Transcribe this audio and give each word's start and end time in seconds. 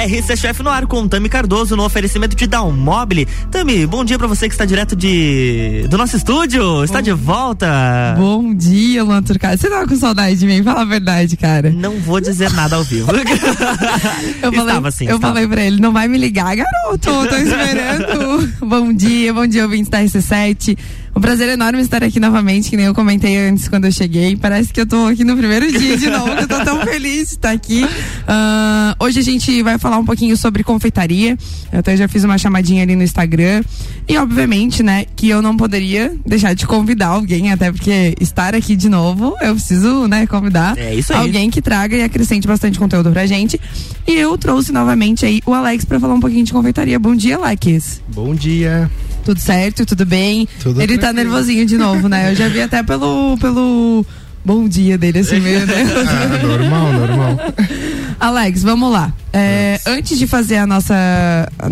RC 0.00 0.36
Chef 0.36 0.62
no 0.62 0.70
ar 0.70 0.86
com 0.86 1.06
Tami 1.06 1.28
Cardoso 1.28 1.76
no 1.76 1.84
oferecimento 1.84 2.34
de 2.34 2.46
Dalmobile. 2.46 3.28
Tami, 3.50 3.84
bom 3.86 4.02
dia 4.02 4.18
para 4.18 4.26
você 4.26 4.48
que 4.48 4.54
está 4.54 4.64
direto 4.64 4.96
de 4.96 5.86
do 5.90 5.98
nosso 5.98 6.16
estúdio. 6.16 6.82
Está 6.82 6.98
bom, 6.98 7.02
de 7.02 7.12
volta. 7.12 8.14
Bom 8.16 8.54
dia, 8.54 9.04
Luan 9.04 9.22
Turcado. 9.22 9.58
Você 9.58 9.68
tava 9.68 9.86
com 9.86 9.94
saudade 9.96 10.36
de 10.36 10.46
mim? 10.46 10.62
Fala 10.62 10.82
a 10.82 10.84
verdade, 10.86 11.36
cara. 11.36 11.70
Não 11.70 12.00
vou 12.00 12.18
dizer 12.18 12.50
nada 12.52 12.76
ao 12.76 12.84
vivo. 12.84 13.10
eu 14.42 14.52
falei, 14.52 14.60
estava 14.60 14.90
sim. 14.90 15.06
Eu 15.06 15.16
estava. 15.16 15.34
falei 15.34 15.46
pra 15.48 15.62
ele, 15.62 15.80
não 15.80 15.92
vai 15.92 16.08
me 16.08 16.16
ligar, 16.16 16.56
garoto. 16.56 17.28
Tô 17.28 17.36
esperando. 17.36 18.52
bom 18.60 18.92
dia, 18.92 19.34
bom 19.34 19.46
dia, 19.46 19.64
ouvintes 19.64 19.90
da 19.90 20.00
RC7. 20.00 20.78
Um 21.14 21.20
prazer 21.20 21.48
enorme 21.48 21.80
estar 21.80 22.04
aqui 22.04 22.20
novamente, 22.20 22.70
que 22.70 22.76
nem 22.76 22.86
eu 22.86 22.94
comentei 22.94 23.36
antes 23.36 23.68
quando 23.68 23.84
eu 23.84 23.92
cheguei. 23.92 24.36
Parece 24.36 24.72
que 24.72 24.80
eu 24.80 24.86
tô 24.86 25.06
aqui 25.06 25.24
no 25.24 25.36
primeiro 25.36 25.70
dia 25.70 25.96
de 25.96 26.08
novo, 26.08 26.28
eu 26.28 26.46
tô 26.46 26.64
tão 26.64 26.80
feliz 26.86 27.28
de 27.28 27.34
estar 27.34 27.50
aqui. 27.50 27.84
Uh, 27.84 29.04
hoje 29.04 29.18
a 29.18 29.22
gente 29.22 29.62
vai 29.62 29.76
falar 29.76 29.98
um 29.98 30.04
pouquinho 30.04 30.36
sobre 30.36 30.62
confeitaria. 30.62 31.36
Eu 31.72 31.80
até 31.80 31.96
já 31.96 32.06
fiz 32.06 32.22
uma 32.22 32.38
chamadinha 32.38 32.82
ali 32.82 32.94
no 32.94 33.02
Instagram. 33.02 33.62
E 34.08 34.16
obviamente, 34.16 34.82
né, 34.82 35.04
que 35.16 35.28
eu 35.28 35.42
não 35.42 35.56
poderia 35.56 36.14
deixar 36.24 36.54
de 36.54 36.66
convidar 36.66 37.08
alguém, 37.08 37.52
até 37.52 37.70
porque 37.72 38.14
estar 38.20 38.54
aqui 38.54 38.76
de 38.76 38.88
novo, 38.88 39.36
eu 39.40 39.54
preciso, 39.54 40.06
né, 40.06 40.26
convidar 40.26 40.76
é 40.78 41.00
alguém 41.14 41.50
que 41.50 41.60
traga 41.60 41.96
e 41.96 42.02
acrescente 42.02 42.46
bastante 42.46 42.78
conteúdo 42.78 43.10
pra 43.10 43.26
gente. 43.26 43.60
E 44.06 44.14
eu 44.14 44.36
trouxe 44.38 44.72
novamente 44.72 45.26
aí 45.26 45.40
o 45.44 45.52
Alex 45.52 45.84
para 45.84 46.00
falar 46.00 46.14
um 46.14 46.20
pouquinho 46.20 46.44
de 46.44 46.52
confeitaria. 46.52 46.98
Bom 46.98 47.14
dia, 47.14 47.36
Alex. 47.36 48.00
Bom 48.08 48.34
dia. 48.34 48.90
Tudo 49.24 49.40
certo? 49.40 49.84
Tudo 49.86 50.06
bem? 50.06 50.48
Tudo 50.62 50.80
Ele 50.80 50.98
tá 50.98 51.12
nervosinho 51.12 51.64
de 51.66 51.76
novo, 51.76 52.08
né? 52.08 52.32
Eu 52.32 52.36
já 52.36 52.48
vi 52.48 52.60
até 52.60 52.82
pelo, 52.82 53.36
pelo 53.38 54.04
bom 54.44 54.68
dia 54.68 54.96
dele, 54.96 55.20
assim 55.20 55.38
mesmo, 55.40 55.66
né? 55.66 55.84
ah, 56.08 56.46
normal, 56.46 56.92
normal. 56.92 57.36
Alex, 58.20 58.62
vamos 58.62 58.92
lá. 58.92 59.12
É, 59.32 59.80
antes 59.86 60.18
de 60.18 60.26
fazer 60.26 60.56
a 60.56 60.66
nossa. 60.66 60.94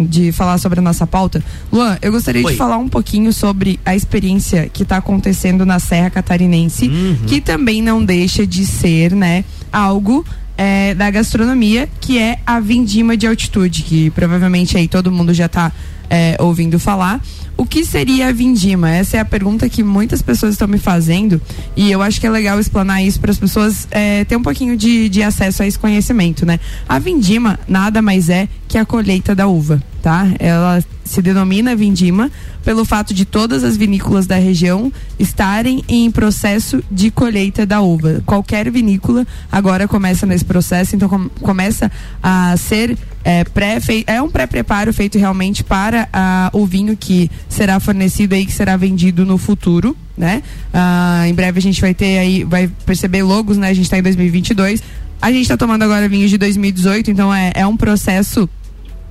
de 0.09 0.33
falar 0.33 0.57
sobre 0.57 0.79
a 0.79 0.83
nossa 0.83 1.07
pauta, 1.07 1.45
Luan, 1.71 1.99
eu 2.01 2.11
gostaria 2.11 2.43
Oi. 2.45 2.53
de 2.53 2.59
falar 2.59 2.79
um 2.79 2.89
pouquinho 2.89 3.33
sobre 3.35 3.79
a 3.85 3.95
experiência 3.95 4.69
que 4.73 4.83
está 4.83 4.97
acontecendo 4.97 5.67
na 5.67 5.79
Serra 5.79 6.09
Catarinense, 6.09 6.89
uhum. 6.89 7.19
que 7.27 7.43
também 7.43 7.83
não 7.83 8.03
deixa 8.03 8.47
de 8.47 8.65
ser, 8.65 9.13
né, 9.15 9.45
algo 9.71 10.25
é, 10.57 10.95
da 10.95 11.11
gastronomia, 11.11 11.89
que 12.01 12.19
é 12.19 12.39
a 12.47 12.59
vindima 12.61 13.17
de 13.17 13.27
altitude, 13.27 13.83
que 13.83 14.11
provavelmente 14.11 14.77
aí 14.77 14.89
todo 14.89 15.13
mundo 15.13 15.35
já 15.35 15.47
está 15.47 15.71
é, 16.11 16.37
ouvindo 16.41 16.79
falar. 16.79 17.21
O 17.59 17.67
que 17.67 17.85
seria 17.85 18.29
a 18.29 18.33
vindima? 18.33 18.89
Essa 18.89 19.17
é 19.17 19.21
a 19.21 19.25
pergunta 19.25 19.69
que 19.69 19.83
muitas 19.83 20.23
pessoas 20.23 20.55
estão 20.55 20.69
me 20.69 20.79
fazendo 20.79 21.43
e 21.77 21.91
eu 21.91 22.01
acho 22.01 22.21
que 22.21 22.27
é 22.27 22.31
legal 22.31 22.61
explanar 22.61 23.03
isso 23.03 23.19
para 23.19 23.33
as 23.33 23.39
pessoas 23.39 23.89
é, 23.91 24.25
ter 24.25 24.37
um 24.37 24.43
pouquinho 24.43 24.77
de, 24.77 25.09
de 25.09 25.25
acesso 25.25 25.65
a 25.65 25.67
esse 25.67 25.77
conhecimento, 25.77 26.47
né? 26.47 26.61
A 26.89 27.01
vindima 27.01 27.59
nada 27.67 28.01
mais 28.01 28.29
é 28.29 28.49
que 28.69 28.79
a 28.79 28.85
colheita 28.85 29.35
da 29.35 29.49
uva, 29.49 29.83
tá? 30.01 30.29
Ela 30.39 30.85
se 31.05 31.21
denomina 31.21 31.75
vindima 31.75 32.31
pelo 32.65 32.85
fato 32.85 33.13
de 33.13 33.25
todas 33.25 33.65
as 33.65 33.77
vinícolas 33.77 34.27
da 34.27 34.37
região 34.37 34.93
estarem 35.19 35.83
em 35.89 36.11
processo 36.13 36.85
de 36.91 37.11
colheita 37.11 37.67
da 37.67 37.81
uva. 37.81 38.23
Qualquer 38.25 38.71
vinícola 38.71 39.27
agora 39.51 39.89
começa 39.89 40.27
nesse 40.27 40.45
processo, 40.45 40.95
então 40.95 41.09
com, 41.09 41.29
começa 41.41 41.91
a 42.23 42.57
ser 42.57 42.97
é, 43.25 43.45
pré 43.45 43.79
é 44.07 44.23
um 44.23 44.31
pré-preparo 44.31 44.93
feito 44.93 45.19
realmente 45.19 45.65
para 45.65 46.09
a, 46.13 46.51
o 46.53 46.65
vinho 46.65 46.97
que 46.97 47.31
será 47.49 47.81
fornecido 47.81 48.35
aí, 48.35 48.45
que 48.45 48.53
será 48.53 48.77
vendido 48.77 49.25
no 49.25 49.39
futuro, 49.39 49.97
né? 50.17 50.43
Ah, 50.73 51.25
em 51.27 51.35
breve 51.35 51.59
a 51.59 51.63
gente 51.63 51.81
vai 51.81 51.95
ter 51.95 52.19
aí, 52.19 52.45
vai 52.45 52.69
perceber 52.85 53.23
logos, 53.23 53.57
né? 53.57 53.69
A 53.69 53.75
gente 53.75 53.85
está 53.85 53.99
em 53.99 54.03
2022. 54.03 54.83
A 55.21 55.33
gente 55.33 55.43
está 55.43 55.57
tomando 55.57 55.83
agora 55.83 56.09
vinhos 56.09 56.31
de 56.31 56.39
2018, 56.39 57.11
então 57.11 57.35
é, 57.35 57.53
é 57.55 57.67
um 57.67 57.77
processo 57.77 58.49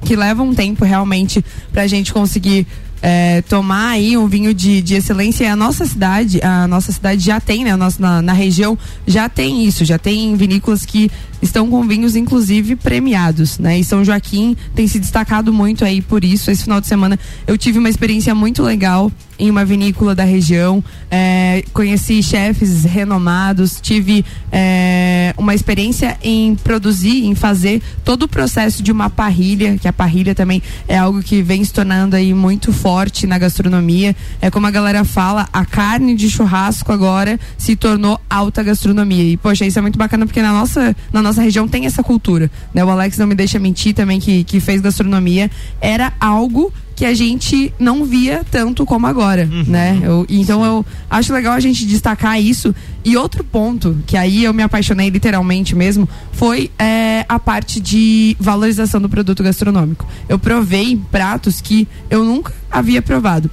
que 0.02 0.16
leva 0.16 0.44
um 0.44 0.54
tempo 0.54 0.86
realmente 0.86 1.44
para 1.72 1.82
a 1.82 1.88
gente 1.88 2.14
conseguir 2.14 2.68
é, 3.02 3.42
tomar 3.44 3.90
aí 3.90 4.18
um 4.18 4.28
vinho 4.28 4.54
de, 4.54 4.82
de 4.82 4.96
excelência 4.96 5.44
e 5.44 5.48
a 5.48 5.56
nossa 5.56 5.86
cidade, 5.86 6.40
a 6.42 6.68
nossa 6.68 6.92
cidade 6.92 7.24
já 7.24 7.40
tem, 7.40 7.64
né? 7.64 7.76
Nossa, 7.76 8.02
na, 8.02 8.22
na 8.22 8.34
região 8.34 8.78
já 9.06 9.30
tem 9.30 9.66
isso, 9.66 9.86
já 9.86 9.98
tem 9.98 10.36
vinícolas 10.36 10.86
que 10.86 11.12
estão 11.42 11.70
com 11.70 11.88
vinhos 11.88 12.16
inclusive 12.16 12.76
premiados, 12.76 13.60
né? 13.60 13.80
E 13.80 13.84
São 13.84 14.04
Joaquim 14.04 14.56
tem 14.76 14.88
se 14.88 15.00
destacado 15.00 15.54
muito 15.54 15.86
aí 15.86 16.02
por 16.02 16.24
isso. 16.24 16.52
Esse 16.52 16.64
final 16.64 16.82
de 16.82 16.88
semana 16.88 17.20
eu 17.46 17.58
tive 17.58 17.80
uma 17.80 17.90
experiência 17.90 18.34
muito 18.34 18.64
legal 18.64 19.12
em 19.40 19.50
uma 19.50 19.64
vinícola 19.64 20.16
da 20.16 20.24
região, 20.24 20.84
é, 21.12 21.64
conheci 21.74 22.24
chefes 22.24 22.84
renomados, 22.84 23.80
tive 23.80 24.26
é, 24.52 25.34
uma 25.38 25.54
experiência 25.54 26.18
em 26.24 26.56
produzir, 26.56 27.26
em 27.26 27.36
fazer 27.36 27.82
todo 28.04 28.24
o 28.24 28.28
processo 28.28 28.82
de 28.82 28.92
uma 28.92 29.10
parrilha, 29.10 29.78
que 29.78 29.88
a 29.88 29.94
parrilha 29.94 30.34
também 30.34 30.62
é 30.88 30.98
algo 30.98 31.22
que 31.22 31.42
vem 31.42 31.64
se 31.64 31.72
tornando 31.72 32.16
aí 32.16 32.34
muito 32.34 32.74
forte 32.74 33.28
na 33.28 33.38
gastronomia. 33.38 34.16
É 34.42 34.50
como 34.50 34.66
a 34.66 34.72
galera 34.72 35.04
fala, 35.04 35.48
a 35.54 35.66
carne 35.66 36.16
de 36.16 36.30
churrasco 36.30 36.92
agora 36.92 37.40
se 37.58 37.76
tornou 37.76 38.20
alta 38.30 38.64
gastronomia. 38.64 39.24
E 39.24 39.38
poxa, 39.38 39.66
isso 39.66 39.78
é 39.78 39.82
muito 39.82 40.00
bacana 40.00 40.26
porque 40.26 40.42
na 40.42 40.52
nossa, 40.52 40.96
na 41.14 41.22
nossa 41.28 41.42
região 41.42 41.68
tem 41.68 41.86
essa 41.86 42.02
cultura, 42.02 42.50
né? 42.74 42.84
O 42.84 42.90
Alex 42.90 43.18
não 43.18 43.28
me 43.28 43.36
deixa 43.36 43.60
mentir 43.60 43.94
também 43.94 44.20
que, 44.20 44.44
que 44.44 44.60
fez 44.60 44.82
gastronomia, 44.82 45.52
era 45.80 46.14
algo 46.20 46.74
que 46.96 47.06
a 47.06 47.14
gente 47.14 47.72
não 47.78 48.04
via 48.06 48.44
tanto 48.50 48.84
como 48.84 49.06
agora, 49.06 49.48
uhum. 49.52 49.66
né? 49.68 50.00
Eu, 50.02 50.26
então 50.28 50.66
eu 50.66 50.84
acho 51.08 51.32
legal 51.32 51.54
a 51.54 51.60
gente 51.60 51.86
destacar 51.86 52.42
isso. 52.42 52.74
E 53.06 53.16
outro 53.16 53.44
ponto, 53.44 53.96
que 54.08 54.18
aí 54.18 54.44
eu 54.46 54.54
me 54.54 54.64
apaixonei 54.64 55.10
literalmente 55.10 55.76
mesmo, 55.76 56.10
foi 56.32 56.72
é, 56.80 57.24
a 57.30 57.38
parte 57.38 57.80
de 57.80 58.36
valorização 58.40 59.00
do 59.00 59.08
produto 59.08 59.44
gastronômico. 59.44 60.08
Eu 60.28 60.40
provei 60.40 61.00
pratos 61.12 61.62
que 61.62 61.88
eu 62.10 62.24
nunca 62.24 62.52
havia 62.72 63.02
provado. 63.02 63.52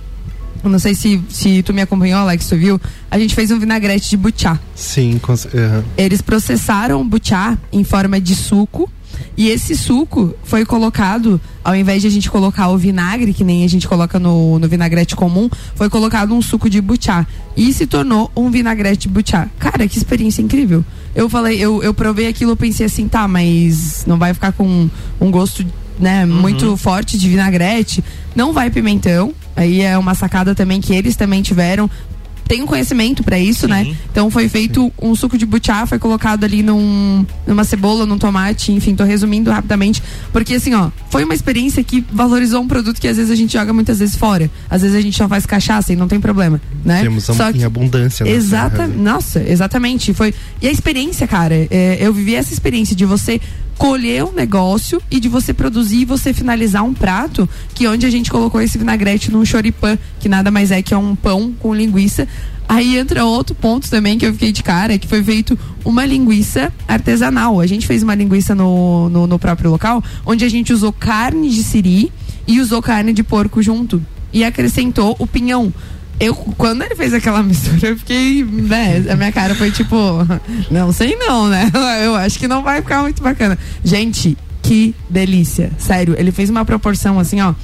Não 0.68 0.78
sei 0.78 0.94
se, 0.94 1.22
se 1.28 1.62
tu 1.62 1.72
me 1.72 1.82
acompanhou, 1.82 2.20
Alex, 2.20 2.48
tu 2.48 2.56
viu? 2.56 2.80
A 3.10 3.18
gente 3.18 3.34
fez 3.34 3.50
um 3.50 3.58
vinagrete 3.58 4.10
de 4.10 4.16
butiá. 4.16 4.58
Sim, 4.74 5.18
com, 5.20 5.32
uhum. 5.32 5.82
Eles 5.96 6.20
processaram 6.20 7.00
o 7.00 7.04
butiá 7.04 7.56
em 7.72 7.84
forma 7.84 8.20
de 8.20 8.34
suco 8.34 8.90
e 9.36 9.48
esse 9.48 9.76
suco 9.76 10.34
foi 10.44 10.64
colocado, 10.64 11.40
ao 11.62 11.74
invés 11.74 12.02
de 12.02 12.08
a 12.08 12.10
gente 12.10 12.30
colocar 12.30 12.68
o 12.68 12.78
vinagre, 12.78 13.32
que 13.32 13.42
nem 13.42 13.64
a 13.64 13.68
gente 13.68 13.88
coloca 13.88 14.18
no, 14.18 14.58
no 14.58 14.68
vinagrete 14.68 15.16
comum, 15.16 15.48
foi 15.74 15.90
colocado 15.90 16.34
um 16.34 16.40
suco 16.40 16.70
de 16.70 16.80
butiá. 16.80 17.26
E 17.56 17.72
se 17.72 17.86
tornou 17.86 18.30
um 18.36 18.50
vinagrete 18.50 19.08
de 19.08 19.08
butiá. 19.08 19.48
Cara, 19.58 19.88
que 19.88 19.98
experiência 19.98 20.40
incrível. 20.42 20.84
Eu 21.14 21.28
falei, 21.28 21.58
eu, 21.58 21.82
eu 21.82 21.92
provei 21.92 22.26
aquilo, 22.26 22.52
eu 22.52 22.56
pensei 22.56 22.86
assim, 22.86 23.08
tá, 23.08 23.26
mas 23.26 24.04
não 24.06 24.18
vai 24.18 24.34
ficar 24.34 24.52
com 24.52 24.88
um 25.20 25.30
gosto 25.30 25.64
né, 25.98 26.24
uhum. 26.24 26.40
muito 26.40 26.76
forte 26.76 27.18
de 27.18 27.28
vinagrete. 27.28 28.02
Não 28.34 28.52
vai 28.52 28.70
pimentão. 28.70 29.32
Aí 29.56 29.82
é 29.82 29.96
uma 29.96 30.14
sacada 30.14 30.54
também 30.54 30.80
que 30.80 30.92
eles 30.92 31.14
também 31.14 31.40
tiveram 31.40 31.88
tem 32.46 32.62
um 32.62 32.66
conhecimento 32.66 33.22
para 33.22 33.38
isso, 33.38 33.66
né? 33.66 33.84
Sim. 33.84 33.90
né? 33.90 33.96
Então 34.10 34.30
foi 34.30 34.48
feito 34.48 34.84
Sim. 34.84 34.92
um 35.02 35.14
suco 35.14 35.36
de 35.36 35.46
butiá, 35.46 35.86
foi 35.86 35.98
colocado 35.98 36.44
ali 36.44 36.62
num, 36.62 37.24
numa 37.46 37.64
cebola, 37.64 38.06
num 38.06 38.18
tomate, 38.18 38.72
enfim, 38.72 38.94
tô 38.94 39.04
resumindo 39.04 39.50
rapidamente, 39.50 40.02
porque 40.32 40.54
assim, 40.54 40.74
ó, 40.74 40.90
foi 41.10 41.24
uma 41.24 41.34
experiência 41.34 41.82
que 41.82 42.04
valorizou 42.12 42.62
um 42.62 42.68
produto 42.68 43.00
que 43.00 43.08
às 43.08 43.16
vezes 43.16 43.30
a 43.30 43.34
gente 43.34 43.52
joga 43.52 43.72
muitas 43.72 43.98
vezes 43.98 44.16
fora. 44.16 44.50
Às 44.68 44.82
vezes 44.82 44.96
a 44.96 45.00
gente 45.00 45.16
só 45.16 45.28
faz 45.28 45.46
cachaça 45.46 45.92
e 45.92 45.96
não 45.96 46.06
tem 46.06 46.20
problema, 46.20 46.60
né? 46.84 47.02
Temos 47.02 47.24
Só 47.24 47.50
em 47.50 47.64
abundância, 47.64 48.24
né? 48.24 48.32
Exata, 48.32 48.86
nossa, 48.86 49.42
exatamente. 49.46 50.12
Foi 50.12 50.34
e 50.60 50.68
a 50.68 50.70
experiência, 50.70 51.26
cara, 51.26 51.54
é, 51.70 51.98
eu 52.00 52.12
vivi 52.12 52.34
essa 52.34 52.52
experiência 52.52 52.94
de 52.94 53.04
você 53.04 53.40
colher 53.76 54.24
um 54.24 54.32
negócio 54.32 55.00
e 55.10 55.18
de 55.18 55.28
você 55.28 55.52
produzir 55.52 56.02
e 56.02 56.04
você 56.04 56.32
finalizar 56.32 56.84
um 56.84 56.94
prato 56.94 57.48
que 57.74 57.86
onde 57.86 58.06
a 58.06 58.10
gente 58.10 58.30
colocou 58.30 58.60
esse 58.60 58.78
vinagrete 58.78 59.30
num 59.30 59.44
choripan, 59.44 59.98
que 60.20 60.28
nada 60.28 60.50
mais 60.50 60.70
é 60.70 60.82
que 60.82 60.94
é 60.94 60.96
um 60.96 61.14
pão 61.14 61.52
com 61.58 61.74
linguiça. 61.74 62.26
Aí 62.68 62.96
entra 62.96 63.24
outro 63.24 63.54
ponto 63.54 63.90
também 63.90 64.18
que 64.18 64.24
eu 64.24 64.32
fiquei 64.32 64.50
de 64.50 64.62
cara, 64.62 64.98
que 64.98 65.06
foi 65.06 65.22
feito 65.22 65.58
uma 65.84 66.06
linguiça 66.06 66.72
artesanal. 66.88 67.60
A 67.60 67.66
gente 67.66 67.86
fez 67.86 68.02
uma 68.02 68.14
linguiça 68.14 68.54
no, 68.54 69.08
no, 69.10 69.26
no 69.26 69.38
próprio 69.38 69.70
local, 69.70 70.02
onde 70.24 70.44
a 70.44 70.48
gente 70.48 70.72
usou 70.72 70.92
carne 70.92 71.50
de 71.50 71.62
siri 71.62 72.10
e 72.46 72.60
usou 72.60 72.80
carne 72.80 73.12
de 73.12 73.22
porco 73.22 73.62
junto. 73.62 74.02
E 74.32 74.42
acrescentou 74.42 75.14
o 75.18 75.26
pinhão 75.26 75.72
eu, 76.20 76.34
quando 76.34 76.82
ele 76.82 76.94
fez 76.94 77.12
aquela 77.12 77.42
mistura, 77.44 77.88
eu 77.88 77.98
fiquei, 77.98 78.44
né, 78.44 79.04
a 79.10 79.16
minha 79.16 79.32
cara 79.32 79.54
foi 79.54 79.70
tipo, 79.70 79.96
não 80.70 80.92
sei 80.92 81.16
não, 81.16 81.48
né? 81.48 81.70
Eu 82.04 82.14
acho 82.14 82.38
que 82.38 82.48
não 82.48 82.62
vai 82.62 82.80
ficar 82.80 83.02
muito 83.02 83.22
bacana. 83.22 83.58
Gente, 83.82 84.36
que 84.62 84.94
delícia. 85.08 85.70
Sério, 85.78 86.14
ele 86.18 86.32
fez 86.32 86.50
uma 86.50 86.64
proporção 86.64 87.18
assim, 87.18 87.40
ó, 87.40 87.54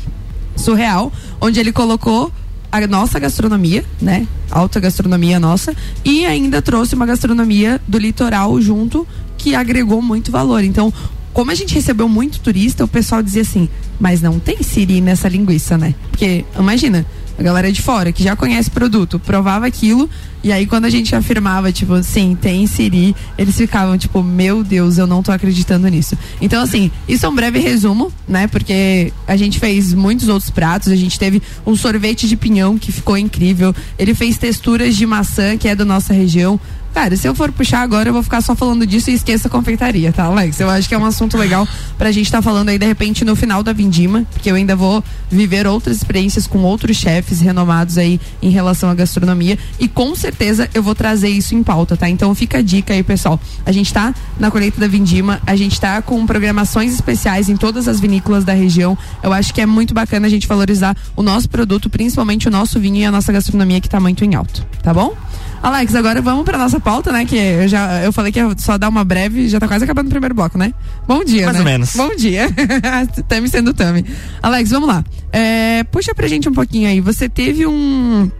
surreal, 0.57 1.13
onde 1.41 1.59
ele 1.59 1.73
colocou 1.73 2.33
a 2.71 2.87
nossa 2.87 3.19
gastronomia, 3.19 3.85
né? 4.01 4.27
Alta 4.51 4.79
gastronomia 4.79 5.41
nossa, 5.41 5.75
e 6.05 6.25
ainda 6.25 6.63
trouxe 6.63 6.95
uma 6.95 7.07
gastronomia 7.07 7.81
do 7.87 7.99
litoral 7.99 8.61
junto 8.61 9.07
que 9.37 9.55
agregou 9.55 10.01
muito 10.01 10.31
valor. 10.31 10.63
Então, 10.63 10.93
como 11.33 11.51
a 11.51 11.55
gente 11.55 11.75
recebeu 11.75 12.09
muito 12.09 12.41
turista, 12.41 12.85
o 12.85 12.89
pessoal 12.89 13.23
dizia 13.23 13.43
assim: 13.43 13.69
mas 13.99 14.21
não 14.21 14.39
tem 14.39 14.63
siri 14.63 15.01
nessa 15.01 15.29
linguiça, 15.29 15.79
né? 15.79 15.95
Porque, 16.11 16.45
imagina, 16.59 17.07
a 17.41 17.43
galera 17.43 17.73
de 17.73 17.81
fora 17.81 18.13
que 18.13 18.23
já 18.23 18.37
conhece 18.37 18.71
produto, 18.71 19.19
provava 19.19 19.67
aquilo 19.67 20.11
E 20.43 20.53
aí 20.53 20.67
quando 20.67 20.87
a 20.87 20.91
gente 20.91 21.15
afirmava, 21.15 21.71
tipo, 21.71 22.03
sim, 22.03 22.37
tem 22.41 22.67
siri, 22.67 23.15
eles 23.37 23.57
ficavam, 23.57 23.99
tipo, 23.99 24.23
meu 24.23 24.65
Deus, 24.65 24.99
eu 24.99 25.07
não 25.07 25.23
tô 25.23 25.33
acreditando 25.33 25.87
nisso. 25.89 26.17
Então, 26.41 26.63
assim, 26.63 26.91
isso 27.07 27.27
é 27.27 27.29
um 27.29 27.35
breve 27.35 27.59
resumo, 27.59 28.13
né? 28.27 28.47
Porque 28.47 29.13
a 29.27 29.37
gente 29.37 29.59
fez 29.59 29.93
muitos 29.93 30.29
outros 30.29 30.51
pratos, 30.51 30.89
a 30.89 30.97
gente 30.97 31.19
teve 31.19 31.43
um 31.67 31.77
sorvete 31.77 32.27
de 32.27 32.37
pinhão 32.37 32.79
que 32.79 32.91
ficou 32.91 33.19
incrível, 33.19 33.75
ele 33.99 34.15
fez 34.15 34.39
texturas 34.39 34.97
de 34.97 35.05
maçã, 35.05 35.57
que 35.57 35.69
é 35.69 35.75
da 35.75 35.85
nossa 35.85 36.13
região. 36.13 36.59
Cara, 36.93 37.17
se 37.17 37.29
eu 37.29 37.37
for 37.37 37.53
puxar 37.53 37.83
agora, 37.83 38.09
eu 38.09 38.13
vou 38.13 38.23
ficar 38.23 38.41
só 38.41 38.57
falando 38.57 38.85
disso 38.85 39.11
e 39.11 39.15
esqueça 39.15 39.47
a 39.47 39.51
confeitaria, 39.51 40.13
tá, 40.13 40.25
Alex? 40.25 40.59
Eu 40.59 40.69
acho 40.69 40.89
que 40.89 40.95
é 40.95 40.99
um 40.99 41.05
assunto 41.05 41.37
legal 41.39 41.67
pra 41.97 42.11
gente 42.11 42.27
estar 42.27 42.39
tá 42.39 42.43
falando 42.43 42.69
aí, 42.69 42.79
de 42.79 42.87
repente, 42.87 43.25
no 43.25 43.37
final 43.37 43.63
da 43.63 43.73
Vindima, 43.73 44.27
porque 44.33 44.51
eu 44.51 44.57
ainda 44.57 44.75
vou 44.75 45.03
viver 45.31 45.69
outras 45.69 45.99
experiências 45.99 46.49
com 46.49 46.59
outros 46.59 46.97
chefes 46.97 47.41
renomados 47.41 47.97
aí 47.97 48.21
em 48.43 48.51
relação 48.51 48.91
à 48.91 48.95
gastronomia 48.95 49.57
e 49.79 49.87
com 49.87 50.17
certeza 50.17 50.30
eu 50.75 50.83
vou 50.83 50.95
trazer 50.95 51.29
isso 51.29 51.55
em 51.55 51.63
pauta, 51.63 51.97
tá? 51.97 52.09
Então 52.09 52.35
fica 52.35 52.59
a 52.59 52.63
dica 52.63 52.93
aí, 52.93 53.03
pessoal. 53.03 53.41
A 53.65 53.73
gente 53.73 53.93
tá 53.93 54.15
na 54.39 54.51
colheita 54.51 54.81
da 54.81 54.87
Vindima, 54.87 55.41
a 55.47 55.57
gente 55.57 55.81
tá 55.81 56.01
com 56.03 56.25
programações 56.27 56.93
especiais 56.93 57.49
em 57.49 57.57
todas 57.57 57.89
as 57.89 58.01
vinícolas 58.01 58.45
da 58.45 58.53
região. 58.53 58.97
Eu 59.23 59.33
acho 59.33 59.53
que 59.53 59.61
é 59.61 59.67
muito 59.67 59.95
bacana 59.95 60.27
a 60.27 60.31
gente 60.31 60.47
valorizar 60.47 60.97
o 61.17 61.23
nosso 61.23 61.49
produto, 61.49 61.89
principalmente 61.91 62.49
o 62.49 62.51
nosso 62.51 62.79
vinho 62.81 62.97
e 62.97 63.05
a 63.05 63.11
nossa 63.11 63.33
gastronomia 63.33 63.81
que 63.81 63.89
tá 63.89 64.01
muito 64.01 64.25
em 64.25 64.35
alto, 64.35 64.67
tá 64.83 64.93
bom? 64.93 65.15
Alex, 65.63 65.95
agora 65.95 66.23
vamos 66.23 66.45
para 66.45 66.57
nossa 66.57 66.81
pauta, 66.81 67.13
né? 67.13 67.27
Que 67.27 67.37
eu 67.37 67.69
já 67.69 68.03
eu 68.03 68.13
falei 68.13 68.33
que 68.33 68.39
ia 68.39 68.49
só 68.57 68.79
dar 68.79 68.89
uma 68.89 69.05
breve, 69.05 69.47
já 69.47 69.61
tá 69.61 69.69
quase 69.69 69.85
acabando 69.85 70.07
o 70.07 70.11
primeiro 70.11 70.35
bloco, 70.35 70.57
né? 70.57 70.73
Bom 71.07 71.23
dia, 71.23 71.45
Mais 71.45 71.55
né? 71.55 71.61
ou 71.61 71.65
menos. 71.65 71.95
Bom 71.95 72.17
dia. 72.17 72.49
tame 73.29 73.47
sendo 73.49 73.75
Tami. 73.75 74.05
Alex, 74.43 74.71
vamos 74.71 74.89
lá. 74.89 75.05
É, 75.31 75.85
puxa 75.85 76.15
pra 76.15 76.27
gente 76.29 76.49
um 76.49 76.53
pouquinho 76.53 76.89
aí. 76.89 77.01
Você 77.01 77.29
teve 77.29 77.67
um, 77.67 78.31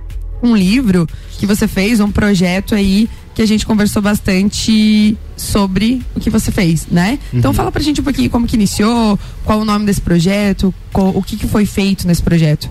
um 0.43 0.57
livro 0.57 1.07
que 1.39 1.47
você 1.47 1.69
fez, 1.69 2.01
um 2.01 2.11
projeto 2.11 2.75
aí 2.75 3.09
que 3.35 3.43
a 3.43 3.47
gente 3.47 3.65
conversou 3.65 4.03
bastante 4.03 5.17
sobre 5.37 6.03
o 6.15 6.21
que 6.21 6.29
você 6.29 6.51
fez, 6.51 6.87
né? 6.91 7.13
Então, 7.13 7.33
uhum. 7.33 7.39
Então 7.39 7.55
fala 7.55 7.73
pra 7.73 7.83
gente 7.83 8.01
um 8.01 8.05
pouquinho 8.05 8.29
como 8.29 8.47
que 8.47 8.57
iniciou, 8.57 9.19
qual 9.45 9.61
o 9.61 9.65
nome 9.65 9.87
desse 9.87 10.01
projeto, 10.01 10.75
qual, 10.93 11.09
o 11.17 11.23
que, 11.23 11.37
que 11.37 11.47
foi 11.47 11.65
feito 11.65 12.07
nesse 12.07 12.23
projeto. 12.23 12.71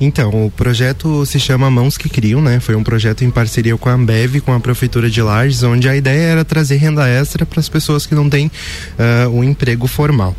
Então, 0.00 0.46
o 0.46 0.50
projeto 0.50 1.24
se 1.24 1.38
chama 1.38 1.70
Mãos 1.70 1.96
que 1.96 2.08
Criam, 2.08 2.42
né? 2.42 2.58
Foi 2.58 2.74
um 2.74 2.82
projeto 2.82 3.24
em 3.24 3.30
parceria 3.30 3.76
com 3.76 3.88
a 3.88 3.92
Ambev, 3.92 4.40
com 4.40 4.52
a 4.52 4.58
Prefeitura 4.58 5.08
de 5.08 5.22
Lages, 5.22 5.62
onde 5.62 5.88
a 5.88 5.96
ideia 5.96 6.22
era 6.22 6.44
trazer 6.44 6.76
renda 6.76 7.08
extra 7.08 7.46
para 7.46 7.60
as 7.60 7.68
pessoas 7.68 8.04
que 8.04 8.14
não 8.14 8.28
têm 8.28 8.46
uh, 8.48 9.28
um 9.30 9.44
emprego 9.44 9.86
formal. 9.86 10.36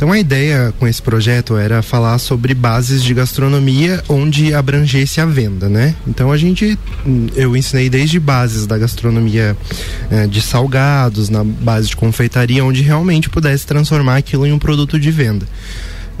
Então 0.00 0.10
a 0.10 0.18
ideia 0.18 0.72
com 0.78 0.88
esse 0.88 1.02
projeto 1.02 1.58
era 1.58 1.82
falar 1.82 2.18
sobre 2.18 2.54
bases 2.54 3.04
de 3.04 3.12
gastronomia 3.12 4.02
onde 4.08 4.54
abrangesse 4.54 5.20
a 5.20 5.26
venda, 5.26 5.68
né? 5.68 5.94
Então 6.06 6.32
a 6.32 6.38
gente, 6.38 6.78
eu 7.36 7.54
ensinei 7.54 7.90
desde 7.90 8.18
bases 8.18 8.66
da 8.66 8.78
gastronomia 8.78 9.54
eh, 10.10 10.26
de 10.26 10.40
salgados, 10.40 11.28
na 11.28 11.44
base 11.44 11.88
de 11.88 11.96
confeitaria, 11.96 12.64
onde 12.64 12.80
realmente 12.80 13.28
pudesse 13.28 13.66
transformar 13.66 14.16
aquilo 14.16 14.46
em 14.46 14.52
um 14.54 14.58
produto 14.58 14.98
de 14.98 15.10
venda. 15.10 15.46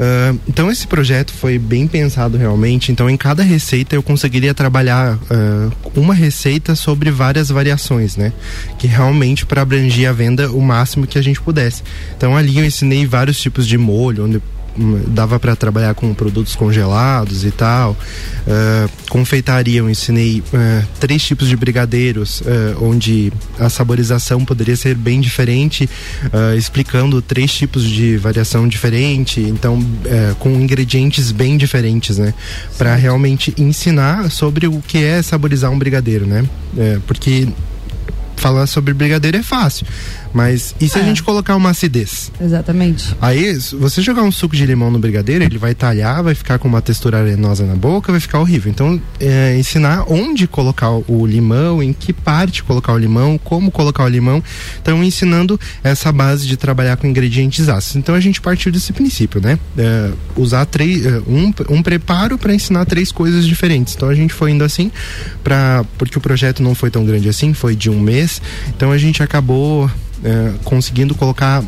Uh, 0.00 0.40
então 0.48 0.70
esse 0.70 0.86
projeto 0.86 1.30
foi 1.30 1.58
bem 1.58 1.86
pensado 1.86 2.38
realmente. 2.38 2.90
Então 2.90 3.10
em 3.10 3.18
cada 3.18 3.42
receita 3.42 3.94
eu 3.94 4.02
conseguiria 4.02 4.54
trabalhar 4.54 5.16
uh, 5.16 5.90
uma 5.94 6.14
receita 6.14 6.74
sobre 6.74 7.10
várias 7.10 7.50
variações, 7.50 8.16
né? 8.16 8.32
Que 8.78 8.86
realmente 8.86 9.44
para 9.44 9.60
abranger 9.60 10.08
a 10.08 10.12
venda 10.12 10.50
o 10.50 10.62
máximo 10.62 11.06
que 11.06 11.18
a 11.18 11.22
gente 11.22 11.38
pudesse. 11.38 11.82
Então 12.16 12.34
ali 12.34 12.56
eu 12.56 12.64
ensinei 12.64 13.04
vários 13.04 13.38
tipos 13.38 13.66
de 13.66 13.76
molho, 13.76 14.24
onde 14.24 14.40
dava 15.08 15.38
para 15.38 15.56
trabalhar 15.56 15.94
com 15.94 16.12
produtos 16.14 16.54
congelados 16.54 17.44
e 17.44 17.50
tal. 17.50 17.92
Uh, 17.92 18.90
confeitaria, 19.08 19.80
eu 19.80 19.90
ensinei 19.90 20.40
uh, 20.40 20.86
três 20.98 21.22
tipos 21.22 21.48
de 21.48 21.56
brigadeiros, 21.56 22.40
uh, 22.40 22.84
onde 22.84 23.32
a 23.58 23.68
saborização 23.68 24.44
poderia 24.44 24.76
ser 24.76 24.94
bem 24.94 25.20
diferente, 25.20 25.88
explicando 26.56 27.20
três 27.20 27.52
tipos 27.52 27.84
de 27.84 28.16
variação 28.16 28.66
diferente, 28.66 29.40
então 29.40 29.84
com 30.38 30.50
ingredientes 30.50 31.32
bem 31.32 31.56
diferentes, 31.56 32.18
né? 32.18 32.32
Para 32.78 32.94
realmente 32.94 33.54
ensinar 33.58 34.30
sobre 34.30 34.66
o 34.66 34.80
que 34.80 34.98
é 34.98 35.22
saborizar 35.22 35.70
um 35.70 35.78
brigadeiro, 35.78 36.26
né? 36.26 36.44
porque 37.06 37.48
falar 38.40 38.66
sobre 38.66 38.94
brigadeiro 38.94 39.36
é 39.36 39.42
fácil. 39.42 39.86
Mas 40.32 40.74
e 40.80 40.88
se 40.88 40.98
é. 40.98 41.02
a 41.02 41.04
gente 41.04 41.22
colocar 41.22 41.56
uma 41.56 41.70
acidez? 41.70 42.30
Exatamente. 42.40 43.16
Aí, 43.20 43.52
você 43.78 44.00
jogar 44.00 44.22
um 44.22 44.30
suco 44.30 44.54
de 44.54 44.64
limão 44.64 44.90
no 44.90 44.98
brigadeiro, 44.98 45.44
ele 45.44 45.58
vai 45.58 45.74
talhar, 45.74 46.22
vai 46.22 46.34
ficar 46.34 46.58
com 46.58 46.68
uma 46.68 46.80
textura 46.80 47.18
arenosa 47.18 47.66
na 47.66 47.74
boca, 47.74 48.12
vai 48.12 48.20
ficar 48.20 48.38
horrível. 48.38 48.70
Então, 48.70 49.00
é, 49.18 49.56
ensinar 49.58 50.04
onde 50.08 50.46
colocar 50.46 50.90
o 50.90 51.26
limão, 51.26 51.82
em 51.82 51.92
que 51.92 52.12
parte 52.12 52.62
colocar 52.62 52.92
o 52.92 52.98
limão, 52.98 53.38
como 53.38 53.70
colocar 53.70 54.04
o 54.04 54.08
limão. 54.08 54.42
Então, 54.80 55.02
ensinando 55.02 55.58
essa 55.82 56.12
base 56.12 56.46
de 56.46 56.56
trabalhar 56.56 56.96
com 56.96 57.06
ingredientes 57.06 57.68
ácidos. 57.68 57.96
Então, 57.96 58.14
a 58.14 58.20
gente 58.20 58.40
partiu 58.40 58.70
desse 58.70 58.92
princípio, 58.92 59.40
né? 59.40 59.58
É, 59.76 60.10
usar 60.36 60.64
três, 60.64 61.04
é, 61.06 61.18
um, 61.26 61.52
um 61.68 61.82
preparo 61.82 62.38
para 62.38 62.54
ensinar 62.54 62.84
três 62.84 63.10
coisas 63.10 63.46
diferentes. 63.46 63.94
Então, 63.96 64.08
a 64.08 64.14
gente 64.14 64.32
foi 64.32 64.52
indo 64.52 64.62
assim, 64.62 64.92
pra, 65.42 65.84
porque 65.98 66.16
o 66.16 66.20
projeto 66.20 66.62
não 66.62 66.74
foi 66.74 66.90
tão 66.90 67.04
grande 67.04 67.28
assim, 67.28 67.52
foi 67.52 67.74
de 67.74 67.90
um 67.90 67.98
mês. 67.98 68.29
Então, 68.68 68.92
a 68.92 68.98
gente 68.98 69.22
acabou 69.22 69.90
é, 70.22 70.52
conseguindo 70.64 71.14
colocar 71.14 71.62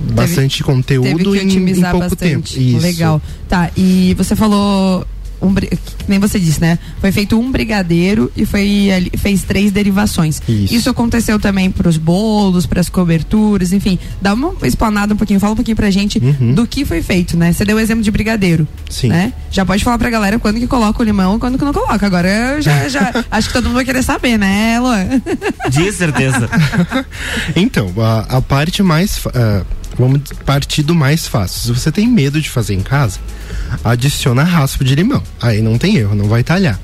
bastante 0.00 0.58
teve, 0.58 0.64
conteúdo 0.64 1.32
teve 1.32 1.54
em, 1.54 1.68
em, 1.70 1.82
pouco 1.82 1.98
bastante. 1.98 2.16
tempo. 2.18 2.48
Isso. 2.48 2.78
Legal. 2.78 3.22
Tá, 3.48 3.70
e 3.76 4.14
você 4.14 4.34
falou 4.34 5.06
um, 5.44 5.54
nem 6.08 6.18
você 6.18 6.38
disse, 6.38 6.60
né? 6.60 6.78
Foi 7.00 7.12
feito 7.12 7.38
um 7.38 7.50
brigadeiro 7.50 8.30
e 8.36 8.46
foi 8.46 9.10
fez 9.18 9.42
três 9.42 9.70
derivações. 9.70 10.40
Isso, 10.48 10.74
Isso 10.74 10.90
aconteceu 10.90 11.38
também 11.38 11.70
para 11.70 11.88
os 11.88 11.96
bolos, 11.96 12.66
para 12.66 12.80
as 12.80 12.88
coberturas, 12.88 13.72
enfim. 13.72 13.98
Dá 14.20 14.34
uma 14.34 14.54
explanada 14.62 15.14
um 15.14 15.16
pouquinho, 15.16 15.40
fala 15.40 15.52
um 15.52 15.56
pouquinho 15.56 15.76
pra 15.76 15.90
gente 15.90 16.18
uhum. 16.18 16.54
do 16.54 16.66
que 16.66 16.84
foi 16.84 17.02
feito, 17.02 17.36
né? 17.36 17.52
Você 17.52 17.64
deu 17.64 17.76
o 17.76 17.80
exemplo 17.80 18.02
de 18.02 18.10
brigadeiro, 18.10 18.66
Sim. 18.88 19.08
né? 19.08 19.32
Já 19.50 19.64
pode 19.64 19.84
falar 19.84 19.98
pra 19.98 20.10
galera 20.10 20.38
quando 20.38 20.58
que 20.58 20.66
coloca 20.66 21.02
o 21.02 21.04
limão, 21.04 21.38
quando 21.38 21.58
que 21.58 21.64
não 21.64 21.72
coloca. 21.72 22.06
Agora 22.06 22.60
já, 22.60 22.88
já 22.88 23.24
acho 23.30 23.48
que 23.48 23.54
todo 23.54 23.64
mundo 23.64 23.74
vai 23.74 23.84
querer 23.84 24.02
saber, 24.02 24.38
né, 24.38 24.78
Luan? 24.80 25.22
De 25.70 25.92
certeza. 25.92 26.48
então, 27.54 27.92
a, 27.98 28.36
a 28.36 28.42
parte 28.42 28.82
mais 28.82 29.18
uh, 29.18 29.64
Vamos 29.98 30.22
partir 30.44 30.82
do 30.82 30.94
mais 30.94 31.26
fácil. 31.26 31.60
Se 31.60 31.80
você 31.80 31.92
tem 31.92 32.08
medo 32.08 32.40
de 32.40 32.50
fazer 32.50 32.74
em 32.74 32.82
casa, 32.82 33.18
adiciona 33.84 34.42
raspa 34.42 34.84
de 34.84 34.94
limão. 34.94 35.22
Aí 35.40 35.62
não 35.62 35.78
tem 35.78 35.96
erro, 35.96 36.14
não 36.14 36.28
vai 36.28 36.42
talhar. 36.42 36.78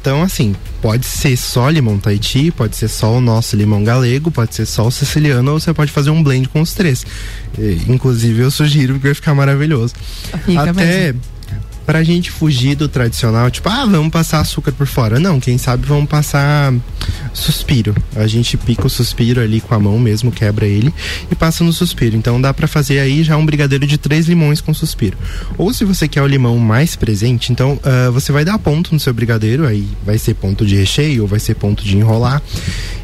Então, 0.00 0.22
assim, 0.22 0.54
pode 0.82 1.06
ser 1.06 1.36
só 1.36 1.68
limão 1.68 1.98
Tahiti, 1.98 2.50
pode 2.50 2.76
ser 2.76 2.88
só 2.88 3.12
o 3.12 3.20
nosso 3.20 3.56
limão 3.56 3.82
galego, 3.84 4.30
pode 4.30 4.54
ser 4.54 4.66
só 4.66 4.86
o 4.86 4.90
siciliano, 4.90 5.52
ou 5.52 5.60
você 5.60 5.72
pode 5.72 5.92
fazer 5.92 6.10
um 6.10 6.22
blend 6.22 6.48
com 6.48 6.60
os 6.60 6.74
três. 6.74 7.04
Inclusive, 7.88 8.42
eu 8.42 8.50
sugiro 8.50 8.94
que 8.94 9.06
vai 9.06 9.14
ficar 9.14 9.34
maravilhoso. 9.34 9.94
Fica 10.44 10.62
Até 10.62 10.72
mesmo 10.72 11.33
pra 11.84 12.02
gente 12.02 12.30
fugir 12.30 12.74
do 12.74 12.88
tradicional, 12.88 13.50
tipo, 13.50 13.68
ah, 13.68 13.84
vamos 13.84 14.10
passar 14.10 14.40
açúcar 14.40 14.72
por 14.72 14.86
fora. 14.86 15.20
Não, 15.20 15.38
quem 15.38 15.58
sabe 15.58 15.86
vamos 15.86 16.08
passar 16.08 16.72
suspiro. 17.32 17.94
A 18.16 18.26
gente 18.26 18.56
pica 18.56 18.86
o 18.86 18.90
suspiro 18.90 19.40
ali 19.40 19.60
com 19.60 19.74
a 19.74 19.78
mão 19.78 19.98
mesmo, 19.98 20.32
quebra 20.32 20.66
ele 20.66 20.92
e 21.30 21.34
passa 21.34 21.62
no 21.62 21.72
suspiro. 21.72 22.16
Então 22.16 22.40
dá 22.40 22.54
para 22.54 22.66
fazer 22.66 22.98
aí 23.00 23.22
já 23.22 23.36
um 23.36 23.44
brigadeiro 23.44 23.86
de 23.86 23.98
três 23.98 24.26
limões 24.26 24.60
com 24.60 24.72
suspiro. 24.72 25.18
Ou 25.58 25.72
se 25.72 25.84
você 25.84 26.08
quer 26.08 26.22
o 26.22 26.26
limão 26.26 26.58
mais 26.58 26.96
presente, 26.96 27.52
então 27.52 27.74
uh, 27.74 28.12
você 28.12 28.32
vai 28.32 28.44
dar 28.44 28.58
ponto 28.58 28.92
no 28.94 29.00
seu 29.00 29.12
brigadeiro, 29.12 29.66
aí 29.66 29.86
vai 30.04 30.16
ser 30.16 30.34
ponto 30.34 30.64
de 30.64 30.76
recheio 30.76 31.22
ou 31.22 31.28
vai 31.28 31.40
ser 31.40 31.54
ponto 31.54 31.84
de 31.84 31.96
enrolar. 31.96 32.42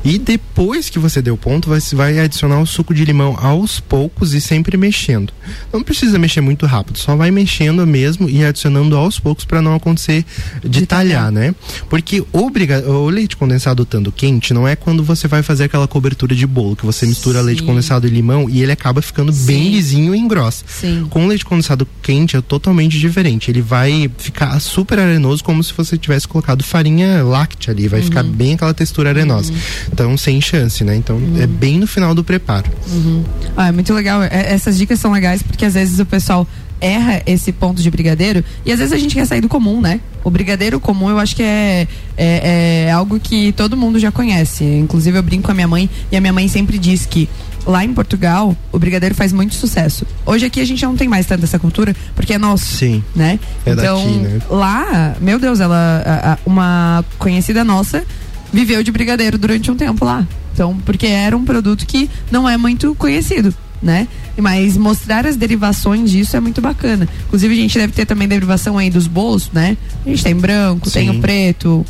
E 0.03 0.19
depois 0.19 0.89
que 0.89 0.99
você 0.99 1.21
deu 1.21 1.37
ponto, 1.37 1.69
você 1.69 1.95
vai 1.95 2.19
adicionar 2.19 2.61
o 2.61 2.67
suco 2.67 2.95
de 2.95 3.05
limão 3.05 3.37
aos 3.39 3.81
poucos 3.81 4.33
e 4.33 4.41
sempre 4.41 4.77
mexendo. 4.77 5.33
Não 5.73 5.83
precisa 5.83 6.19
mexer 6.19 6.41
muito 6.41 6.65
rápido, 6.65 6.99
só 6.99 7.15
vai 7.15 7.31
mexendo 7.31 7.87
mesmo 7.87 8.29
e 8.29 8.45
adicionando 8.45 8.70
aos 8.97 9.19
poucos 9.19 9.45
para 9.45 9.61
não 9.61 9.75
acontecer 9.75 10.25
de, 10.63 10.69
de 10.69 10.87
talhar, 10.87 11.11
talhar, 11.11 11.33
né? 11.33 11.55
Porque 11.89 12.23
o, 12.33 12.51
briga... 12.51 12.89
o 12.89 13.09
leite 13.09 13.37
condensado 13.37 13.83
estando 13.83 14.13
quente 14.13 14.55
não 14.55 14.67
é 14.67 14.77
quando 14.77 15.03
você 15.03 15.27
vai 15.27 15.43
fazer 15.43 15.65
aquela 15.65 15.89
cobertura 15.89 16.35
de 16.35 16.47
bolo, 16.47 16.77
que 16.77 16.87
você 16.87 17.07
mistura 17.07 17.41
Sim. 17.41 17.47
leite 17.47 17.63
condensado 17.63 18.07
e 18.07 18.11
limão 18.11 18.49
e 18.49 18.63
ele 18.63 18.73
acaba 18.73 19.03
ficando 19.03 19.33
Sim. 19.33 19.47
bem 19.47 19.71
lisinho 19.71 20.15
e 20.15 20.19
engrossa. 20.19 20.65
Sim. 20.67 21.07
Com 21.11 21.25
o 21.25 21.29
leite 21.29 21.45
condensado 21.45 21.87
quente 22.03 22.37
é 22.37 22.41
totalmente 22.41 22.99
diferente. 22.99 23.51
Ele 23.51 23.63
vai 23.63 24.11
ficar 24.19 24.59
super 24.61 24.99
arenoso, 24.99 25.43
como 25.43 25.63
se 25.63 25.73
você 25.73 25.97
tivesse 25.97 26.27
colocado 26.29 26.63
farinha 26.63 27.23
láctea 27.23 27.73
ali. 27.73 27.89
Vai 27.89 28.01
uhum. 28.01 28.07
ficar 28.07 28.23
bem 28.23 28.55
aquela 28.55 28.75
textura 28.75 29.11
arenosa. 29.11 29.53
Uhum. 29.53 29.59
Então, 29.93 30.17
sem 30.17 30.41
chance, 30.41 30.85
né? 30.85 30.97
Então, 30.97 31.17
uhum. 31.17 31.41
é 31.41 31.47
bem 31.47 31.79
no 31.79 31.87
final 31.87 32.15
do 32.15 32.23
preparo. 32.23 32.71
Uhum. 32.89 33.25
Ah, 33.57 33.69
é 33.69 33.73
muito 33.73 33.93
legal. 33.93 34.23
É, 34.23 34.53
essas 34.53 34.79
dicas 34.79 35.01
são 35.01 35.13
legais 35.13 35.43
porque 35.43 35.65
às 35.65 35.75
vezes 35.75 35.99
o 35.99 36.07
pessoal 36.07 36.47
erra 36.81 37.23
esse 37.27 37.53
ponto 37.53 37.83
de 37.83 37.91
brigadeiro 37.91 38.45
e 38.65 38.73
às 38.73 38.79
vezes 38.79 38.93
a 38.93 38.99
gente 38.99 39.15
quer 39.15 39.27
sair 39.27 39.41
do 39.41 39.49
comum, 39.49 39.81
né? 39.81 40.01
O 40.25 40.31
brigadeiro 40.31 40.81
comum 40.81 41.11
eu 41.11 41.19
acho 41.19 41.35
que 41.37 41.43
é, 41.43 41.87
é, 42.17 42.87
é, 42.87 42.93
algo 42.93 43.19
que 43.19 43.53
todo 43.53 43.77
mundo 43.77 43.99
já 43.99 44.11
conhece. 44.11 44.65
Inclusive 44.65 45.19
eu 45.19 45.23
brinco 45.23 45.45
com 45.45 45.53
a 45.53 45.55
minha 45.55 45.69
mãe 45.69 45.89
e 46.11 46.17
a 46.17 46.21
minha 46.21 46.33
mãe 46.33 46.49
sempre 46.49 46.79
diz 46.79 47.07
que 47.07 47.29
lá 47.67 47.85
em 47.85 47.93
Portugal 47.93 48.57
o 48.73 48.79
brigadeiro 48.79 49.15
faz 49.15 49.33
muito 49.33 49.55
sucesso. 49.55 50.07
Hoje 50.25 50.47
aqui 50.47 50.61
a 50.61 50.65
gente 50.65 50.83
não 50.85 50.97
tem 50.97 51.09
mais 51.09 51.27
tanta 51.27 51.45
essa 51.45 51.59
cultura 51.59 51.95
porque 52.15 52.35
é 52.35 52.39
nosso, 52.39 52.77
Sim. 52.77 53.03
né? 53.15 53.39
É 53.65 53.73
então 53.73 54.05
daqui, 54.05 54.19
né? 54.19 54.41
lá, 54.51 55.17
meu 55.21 55.39
Deus, 55.39 55.61
ela 55.61 56.39
uma 56.45 57.05
conhecida 57.19 57.65
nossa 57.65 58.05
viveu 58.53 58.83
de 58.83 58.91
brigadeiro 58.91 59.39
durante 59.39 59.71
um 59.71 59.77
tempo 59.77 60.05
lá. 60.05 60.27
Então, 60.53 60.77
porque 60.85 61.07
era 61.07 61.37
um 61.37 61.45
produto 61.45 61.87
que 61.87 62.11
não 62.31 62.49
é 62.49 62.57
muito 62.57 62.95
conhecido, 62.97 63.55
né? 63.83 64.07
Mas 64.37 64.77
mostrar 64.77 65.27
as 65.27 65.37
derivações 65.37 66.11
disso 66.11 66.37
é 66.37 66.41
muito 66.41 66.61
bacana. 66.61 67.09
Inclusive, 67.27 67.55
a 67.55 67.57
gente 67.57 67.79
deve 67.79 67.93
ter 67.93 68.07
também 68.07 68.29
derivação 68.29 68.79
aí 68.79 68.91
dos 68.91 69.07
bolos, 69.07 69.51
né? 69.53 69.77
A 70.05 70.09
gente 70.09 70.23
tem 70.23 70.35
branco, 70.35 70.89
Sim. 70.89 71.01
tem 71.01 71.11
o 71.11 71.21
preto. 71.21 71.85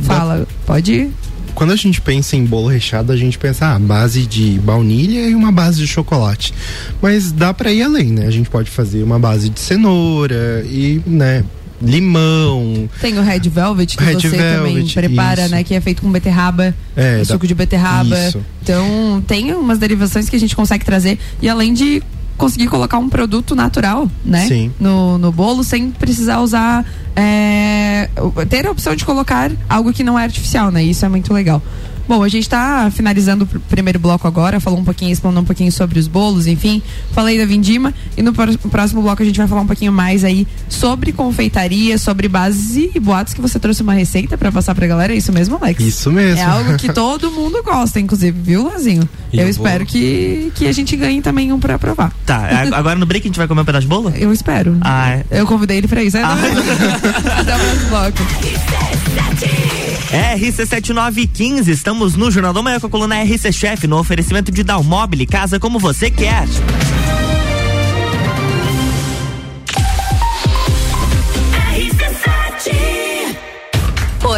Fala, 0.00 0.46
pode 0.66 0.92
ir 0.92 1.10
quando 1.54 1.72
a 1.72 1.76
gente 1.76 2.00
pensa 2.00 2.36
em 2.36 2.44
bolo 2.44 2.68
recheado, 2.68 3.12
a 3.12 3.16
gente 3.16 3.38
pensa 3.38 3.66
a 3.66 3.74
ah, 3.74 3.78
base 3.78 4.24
de 4.26 4.58
baunilha 4.60 5.28
e 5.28 5.34
uma 5.34 5.52
base 5.52 5.80
de 5.80 5.86
chocolate. 5.86 6.54
Mas 7.02 7.32
dá 7.32 7.52
para 7.52 7.72
ir 7.72 7.82
além, 7.82 8.12
né? 8.12 8.26
A 8.26 8.30
gente 8.30 8.48
pode 8.48 8.70
fazer 8.70 9.02
uma 9.02 9.18
base 9.18 9.48
de 9.50 9.60
cenoura 9.60 10.64
e, 10.66 11.02
né, 11.06 11.44
limão. 11.82 12.88
Tem 13.00 13.18
o 13.18 13.22
Red 13.22 13.40
Velvet 13.48 13.96
que 13.96 14.04
Red 14.04 14.14
você 14.14 14.28
Velvet, 14.28 14.56
também 14.56 14.86
prepara, 14.88 15.42
isso. 15.42 15.50
né? 15.50 15.64
Que 15.64 15.74
é 15.74 15.80
feito 15.80 16.02
com 16.02 16.10
beterraba, 16.10 16.74
é, 16.96 17.24
suco 17.24 17.46
de 17.46 17.54
beterraba. 17.54 18.18
Isso. 18.18 18.40
Então 18.62 19.22
tem 19.26 19.52
umas 19.54 19.78
derivações 19.78 20.28
que 20.28 20.36
a 20.36 20.40
gente 20.40 20.54
consegue 20.54 20.84
trazer 20.84 21.18
e 21.40 21.48
além 21.48 21.72
de 21.72 22.02
conseguir 22.36 22.68
colocar 22.68 22.98
um 22.98 23.08
produto 23.08 23.54
natural, 23.54 24.10
né? 24.24 24.46
Sim. 24.46 24.72
No, 24.80 25.18
no 25.18 25.30
bolo 25.30 25.62
sem 25.62 25.90
precisar 25.90 26.40
usar 26.40 26.86
é, 27.14 28.08
ter 28.48 28.66
a 28.66 28.70
opção 28.70 28.96
de 28.96 29.04
colocar 29.04 29.50
algo 29.68 29.92
que 29.92 30.02
não 30.02 30.18
é 30.18 30.24
artificial, 30.24 30.70
né? 30.70 30.82
Isso 30.82 31.04
é 31.04 31.08
muito 31.08 31.32
legal. 31.34 31.62
Bom, 32.10 32.24
a 32.24 32.28
gente 32.28 32.42
está 32.42 32.90
finalizando 32.90 33.44
o 33.44 33.60
primeiro 33.60 33.96
bloco 33.96 34.26
agora, 34.26 34.58
falou 34.58 34.80
um 34.80 34.84
pouquinho, 34.84 35.12
explanou 35.12 35.42
um 35.42 35.44
pouquinho 35.44 35.70
sobre 35.70 35.96
os 35.96 36.08
bolos, 36.08 36.48
enfim, 36.48 36.82
falei 37.12 37.38
da 37.38 37.46
Vindima 37.46 37.94
e 38.16 38.22
no 38.22 38.32
próximo 38.32 39.00
bloco 39.00 39.22
a 39.22 39.24
gente 39.24 39.36
vai 39.36 39.46
falar 39.46 39.60
um 39.60 39.66
pouquinho 39.68 39.92
mais 39.92 40.24
aí 40.24 40.44
sobre 40.68 41.12
confeitaria, 41.12 41.96
sobre 41.98 42.26
bases 42.26 42.90
e 42.96 42.98
boatos 42.98 43.32
que 43.32 43.40
você 43.40 43.60
trouxe 43.60 43.80
uma 43.82 43.92
receita 43.92 44.36
para 44.36 44.50
passar 44.50 44.74
pra 44.74 44.88
galera, 44.88 45.12
é 45.12 45.16
isso 45.16 45.32
mesmo, 45.32 45.54
Alex? 45.54 45.84
Isso 45.84 46.10
mesmo. 46.10 46.40
É 46.40 46.44
algo 46.44 46.76
que 46.76 46.90
todo 46.92 47.30
mundo 47.30 47.62
gosta, 47.62 48.00
inclusive, 48.00 48.36
viu, 48.42 48.64
Lazinho? 48.64 49.08
Eu, 49.32 49.42
eu 49.42 49.48
espero 49.48 49.86
que, 49.86 50.50
que 50.56 50.66
a 50.66 50.72
gente 50.72 50.96
ganhe 50.96 51.22
também 51.22 51.52
um 51.52 51.60
para 51.60 51.78
provar. 51.78 52.12
Tá, 52.26 52.42
agora 52.74 52.98
no 52.98 53.06
break 53.06 53.24
a 53.24 53.28
gente 53.28 53.38
vai 53.38 53.46
comer 53.46 53.60
um 53.60 53.64
pedaço 53.64 53.82
de 53.82 53.88
bolo? 53.88 54.12
Eu 54.16 54.32
espero. 54.32 54.76
Ah, 54.80 55.12
é. 55.12 55.24
Eu 55.30 55.46
convidei 55.46 55.76
ele 55.76 55.86
pra 55.86 56.02
isso. 56.02 56.16
É, 56.16 56.24
ah. 56.24 56.34
Até 57.38 57.54
o 57.54 57.58
próximo 57.60 57.88
bloco. 57.88 58.18
RC7915, 60.10 61.68
estamos 61.68 62.16
no 62.16 62.32
Jornal 62.32 62.52
da 62.52 62.60
Manhã 62.60 62.80
com 62.80 62.88
a 62.88 62.90
coluna 62.90 63.22
RC 63.22 63.52
Chef, 63.52 63.86
no 63.86 63.96
oferecimento 63.96 64.50
de 64.50 64.64
Dalmobile, 64.64 65.24
casa 65.24 65.60
como 65.60 65.78
você 65.78 66.10
quer. 66.10 66.48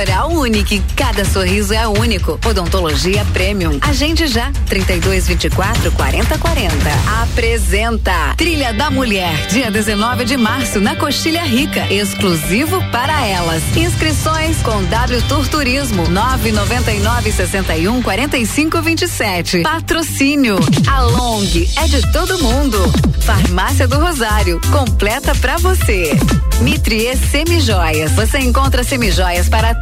Oral 0.02 0.32
Unique. 0.32 0.82
Cada 0.96 1.24
sorriso 1.24 1.72
é 1.72 1.86
único. 1.86 2.38
Odontologia 2.44 3.24
Premium. 3.26 3.78
Agende 3.80 4.26
já. 4.26 4.50
32 4.66 5.28
24 5.28 5.92
40 5.92 6.38
40. 6.38 6.74
Apresenta 7.22 8.34
Trilha 8.36 8.72
da 8.72 8.90
Mulher. 8.90 9.46
Dia 9.46 9.70
19 9.70 10.24
de 10.24 10.36
março 10.36 10.80
na 10.80 10.96
Coxilha 10.96 11.44
Rica. 11.44 11.86
Exclusivo 11.92 12.82
para 12.90 13.24
elas. 13.24 13.62
Inscrições 13.76 14.56
com 14.62 14.82
W 14.82 15.22
Tour 15.28 15.46
Turismo. 15.48 16.08
999 16.08 17.30
61 17.30 18.02
45 18.02 18.82
27. 18.82 19.60
Patrocínio. 19.62 20.58
A 20.88 21.00
Long 21.02 21.44
é 21.76 21.86
de 21.86 22.02
todo 22.10 22.42
mundo. 22.42 22.78
Farmácia 23.20 23.86
do 23.86 24.00
Rosário. 24.00 24.60
Completa 24.72 25.32
para 25.36 25.58
você. 25.58 26.18
Mitrie 26.60 27.16
Semijoias. 27.16 28.12
Você 28.12 28.38
encontra 28.38 28.82
semijoias 28.84 29.48
para 29.48 29.74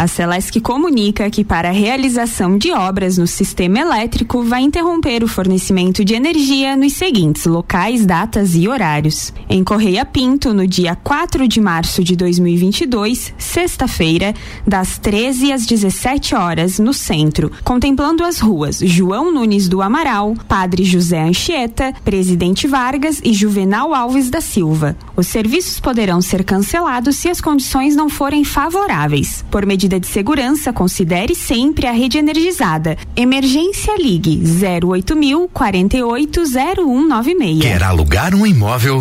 A 0.00 0.06
Celesc 0.06 0.58
comunica 0.62 1.28
que 1.28 1.44
para 1.44 1.68
a 1.68 1.72
realização 1.72 2.56
de 2.56 2.72
obras 2.72 3.18
no 3.18 3.26
sistema 3.26 3.80
elétrico 3.80 4.42
vai 4.42 4.62
interromper 4.62 5.22
o 5.22 5.28
fornecimento 5.28 6.02
de 6.02 6.14
energia 6.14 6.74
nos 6.74 6.94
seguintes 6.94 7.44
locais, 7.44 8.06
datas 8.06 8.54
e 8.54 8.66
horários. 8.66 9.30
Em 9.46 9.62
Correia 9.62 10.06
Pinto, 10.06 10.54
no 10.54 10.66
dia 10.66 10.96
4 10.96 11.46
de 11.46 11.60
março 11.60 12.02
de 12.02 12.16
2022, 12.16 13.34
sexta-feira, 13.36 14.34
das 14.66 14.96
13 14.96 15.52
às 15.52 15.66
17 15.66 16.34
horas, 16.34 16.78
no 16.78 16.94
centro, 16.94 17.52
contemplando 17.62 18.24
as 18.24 18.40
ruas 18.40 18.78
João 18.78 19.30
Nunes 19.30 19.68
do 19.68 19.82
Amaral, 19.82 20.34
Padre 20.48 20.82
José 20.82 21.20
Anchieta, 21.20 21.92
Presidente 22.02 22.66
Vargas 22.66 23.20
e 23.22 23.34
Juvenal 23.34 23.92
Alves 23.92 24.30
da 24.30 24.40
Silva. 24.40 24.96
Os 25.14 25.26
serviços 25.26 25.78
poderão 25.78 26.22
ser 26.22 26.42
cancelados 26.42 27.16
se 27.16 27.28
as 27.28 27.42
condições 27.42 27.94
não 27.94 28.08
forem 28.08 28.44
favoráveis. 28.44 29.44
Por 29.50 29.66
medida 29.66 29.89
de 29.98 30.06
segurança, 30.06 30.72
considere 30.72 31.34
sempre 31.34 31.86
a 31.86 31.92
rede 31.92 32.18
energizada. 32.18 32.96
Emergência 33.16 33.96
Ligue 33.96 34.42
08000 34.84 35.48
480196. 35.52 37.60
Quer 37.60 37.82
alugar 37.82 38.34
um 38.34 38.46
imóvel? 38.46 39.00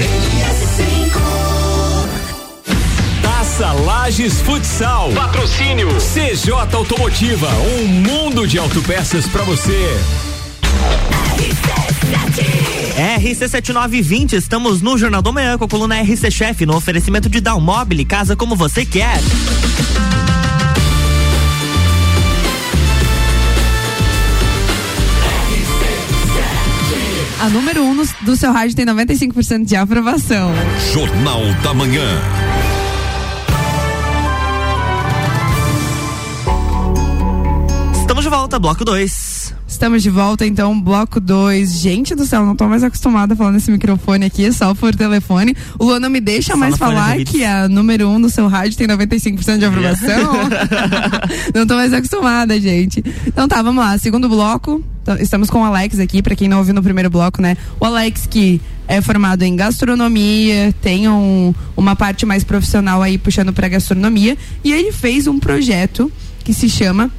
Taça 3.22 3.72
Lages 3.74 4.41
Futsal. 4.41 5.12
Patrocínio 5.12 5.89
CJ 5.98 6.51
Automotiva, 6.74 7.50
um 7.79 7.88
mundo 7.88 8.48
de 8.48 8.58
autopeças 8.58 9.27
para 9.27 9.43
você. 9.43 10.00
RC7920, 13.00 14.34
estamos 14.34 14.81
no 14.81 14.98
Jornal 14.98 15.22
do 15.22 15.31
Manhã 15.31 15.58
com 15.58 15.63
a 15.63 15.69
coluna 15.69 16.01
RC 16.01 16.29
Chef, 16.29 16.65
no 16.65 16.75
oferecimento 16.75 17.29
de 17.29 17.39
Dalmobile, 17.39 18.03
casa 18.03 18.36
como 18.36 18.55
você 18.55 18.86
quer. 18.86 19.19
A 27.41 27.48
número 27.48 27.81
1 27.84 27.89
um 27.89 28.05
do 28.25 28.36
seu 28.36 28.51
rádio 28.51 28.75
tem 28.75 28.86
95% 28.86 29.63
de 29.63 29.75
aprovação. 29.77 30.51
Jornal 30.91 31.41
da 31.63 31.74
Manhã. 31.74 32.03
Estamos 38.01 38.25
de 38.25 38.29
volta, 38.29 38.60
bloco 38.60 38.84
2. 38.84 39.28
Estamos 39.79 40.03
de 40.03 40.09
volta, 40.09 40.45
então, 40.45 40.77
bloco 40.77 41.21
2. 41.21 41.79
Gente 41.79 42.13
do 42.13 42.25
céu, 42.25 42.45
não 42.45 42.53
tô 42.53 42.67
mais 42.67 42.83
acostumada 42.83 43.33
a 43.33 43.38
falar 43.38 43.53
nesse 43.53 43.71
microfone 43.71 44.25
aqui, 44.25 44.51
só 44.51 44.75
por 44.75 44.93
telefone. 44.93 45.55
O 45.79 45.86
Luan 45.86 46.01
não 46.01 46.09
me 46.09 46.19
deixa 46.19 46.51
só 46.51 46.57
mais 46.59 46.75
falar 46.75 47.15
que 47.19 47.45
a 47.45 47.69
número 47.69 48.09
1 48.09 48.13
um 48.13 48.19
do 48.19 48.29
seu 48.29 48.50
rádio 48.50 48.77
tem 48.77 48.86
95% 48.86 49.57
de 49.57 49.63
aprovação. 49.63 50.33
não 51.55 51.65
tô 51.65 51.75
mais 51.75 51.93
acostumada, 51.93 52.59
gente. 52.59 53.01
Então 53.25 53.48
tá, 53.48 53.62
vamos 53.62 53.81
lá. 53.81 53.98
Segundo 53.98 54.27
bloco, 54.27 54.83
estamos 55.17 55.50
com 55.50 55.62
o 55.62 55.63
Alex 55.63 55.98
aqui, 55.98 56.21
para 56.21 56.36
quem 56.36 56.50
não 56.50 56.57
ouviu 56.57 56.74
no 56.74 56.83
primeiro 56.83 57.09
bloco, 57.09 57.41
né? 57.41 57.55
O 57.79 57.86
Alex 57.86 58.27
que 58.29 58.59
é 58.86 59.00
formado 59.00 59.43
em 59.43 59.55
gastronomia, 59.55 60.75
tem 60.81 61.07
um, 61.07 61.55
uma 61.77 61.95
parte 61.95 62.25
mais 62.25 62.43
profissional 62.43 63.01
aí 63.01 63.17
puxando 63.17 63.53
para 63.53 63.69
gastronomia, 63.69 64.38
e 64.62 64.74
ele 64.74 64.91
fez 64.91 65.25
um 65.25 65.39
projeto 65.39 66.12
que 66.43 66.53
se 66.53 66.67
chama 66.67 67.09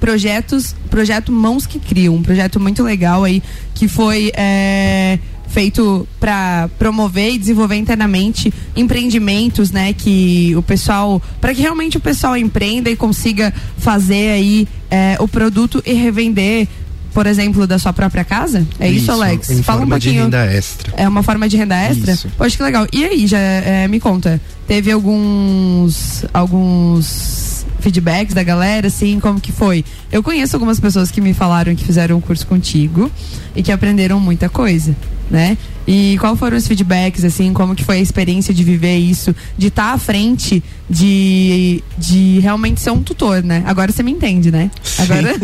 projetos, 0.00 0.74
projeto 0.88 1.30
Mãos 1.30 1.66
que 1.66 1.78
Criam, 1.78 2.16
um 2.16 2.22
projeto 2.22 2.58
muito 2.58 2.82
legal 2.82 3.22
aí 3.22 3.42
que 3.74 3.86
foi 3.86 4.32
é, 4.34 5.18
feito 5.48 6.08
para 6.18 6.68
promover 6.78 7.34
e 7.34 7.38
desenvolver 7.38 7.76
internamente 7.76 8.52
empreendimentos, 8.74 9.70
né, 9.70 9.92
que 9.92 10.54
o 10.56 10.62
pessoal, 10.62 11.20
para 11.40 11.54
que 11.54 11.60
realmente 11.60 11.96
o 11.96 12.00
pessoal 12.00 12.36
empreenda 12.36 12.88
e 12.88 12.96
consiga 12.96 13.52
fazer 13.76 14.30
aí 14.30 14.68
é, 14.90 15.16
o 15.20 15.28
produto 15.28 15.82
e 15.84 15.92
revender 15.92 16.66
por 17.12 17.26
exemplo, 17.26 17.66
da 17.66 17.76
sua 17.76 17.92
própria 17.92 18.24
casa? 18.24 18.64
É 18.78 18.88
isso, 18.88 19.02
isso 19.02 19.12
Alex? 19.12 19.50
Em 19.50 19.62
Fala 19.64 19.80
forma 19.80 19.96
um 19.96 19.98
pouquinho. 19.98 20.14
de 20.14 20.20
renda 20.20 20.46
extra. 20.46 20.92
É 20.96 21.08
uma 21.08 21.24
forma 21.24 21.48
de 21.48 21.56
renda 21.56 21.74
extra? 21.76 22.12
Isso. 22.12 22.28
Poxa, 22.36 22.56
que 22.56 22.62
legal. 22.62 22.86
E 22.92 23.04
aí, 23.04 23.26
já 23.26 23.38
é, 23.38 23.88
me 23.88 23.98
conta, 23.98 24.40
teve 24.68 24.92
alguns 24.92 26.24
alguns 26.32 27.59
feedbacks 27.80 28.34
da 28.34 28.42
galera, 28.42 28.88
assim, 28.88 29.18
como 29.20 29.40
que 29.40 29.52
foi? 29.52 29.84
Eu 30.10 30.22
conheço 30.22 30.56
algumas 30.56 30.78
pessoas 30.80 31.10
que 31.10 31.20
me 31.20 31.34
falaram 31.34 31.74
que 31.74 31.84
fizeram 31.84 32.16
um 32.16 32.20
curso 32.20 32.46
contigo 32.46 33.10
e 33.54 33.62
que 33.62 33.72
aprenderam 33.72 34.20
muita 34.20 34.48
coisa, 34.48 34.94
né? 35.30 35.56
E 35.86 36.16
qual 36.20 36.36
foram 36.36 36.56
os 36.56 36.68
feedbacks, 36.68 37.24
assim, 37.24 37.52
como 37.52 37.74
que 37.74 37.84
foi 37.84 37.96
a 37.96 38.00
experiência 38.00 38.54
de 38.54 38.62
viver 38.62 38.96
isso, 38.96 39.34
de 39.58 39.68
estar 39.68 39.88
tá 39.88 39.92
à 39.94 39.98
frente, 39.98 40.62
de, 40.88 41.82
de 41.98 42.38
realmente 42.40 42.80
ser 42.80 42.90
um 42.90 43.02
tutor, 43.02 43.42
né? 43.42 43.62
Agora 43.66 43.90
você 43.90 44.02
me 44.02 44.12
entende, 44.12 44.50
né? 44.50 44.70
Sim. 44.82 45.02
Agora 45.02 45.34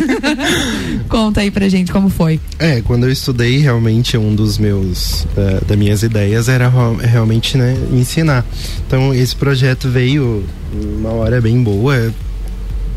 conta 1.09 1.41
aí 1.41 1.51
pra 1.51 1.69
gente 1.69 1.91
como 1.91 2.09
foi. 2.09 2.39
É, 2.59 2.81
quando 2.83 3.07
eu 3.07 3.11
estudei, 3.13 3.59
realmente 3.59 4.17
um 4.17 4.35
dos 4.35 4.59
meus, 4.59 5.25
uh, 5.25 5.65
das 5.67 5.77
minhas 5.77 6.03
ideias 6.03 6.49
era 6.49 6.71
realmente, 7.01 7.57
né, 7.57 7.77
ensinar. 7.93 8.45
Então 8.87 9.13
esse 9.15 9.35
projeto 9.35 9.89
veio 9.89 10.45
uma 10.73 11.11
hora 11.11 11.41
bem 11.41 11.63
boa, 11.63 12.13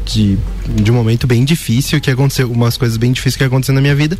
de, 0.10 0.38
de 0.76 0.92
um 0.92 0.94
momento 0.94 1.28
bem 1.28 1.44
difícil 1.44 2.00
que 2.00 2.12
aconteceu, 2.12 2.52
umas 2.52 2.78
coisas 2.78 2.98
bem 2.98 3.12
difíceis 3.12 3.36
que 3.36 3.44
aconteceram 3.44 3.76
na 3.76 3.82
minha 3.82 3.96
vida, 3.96 4.18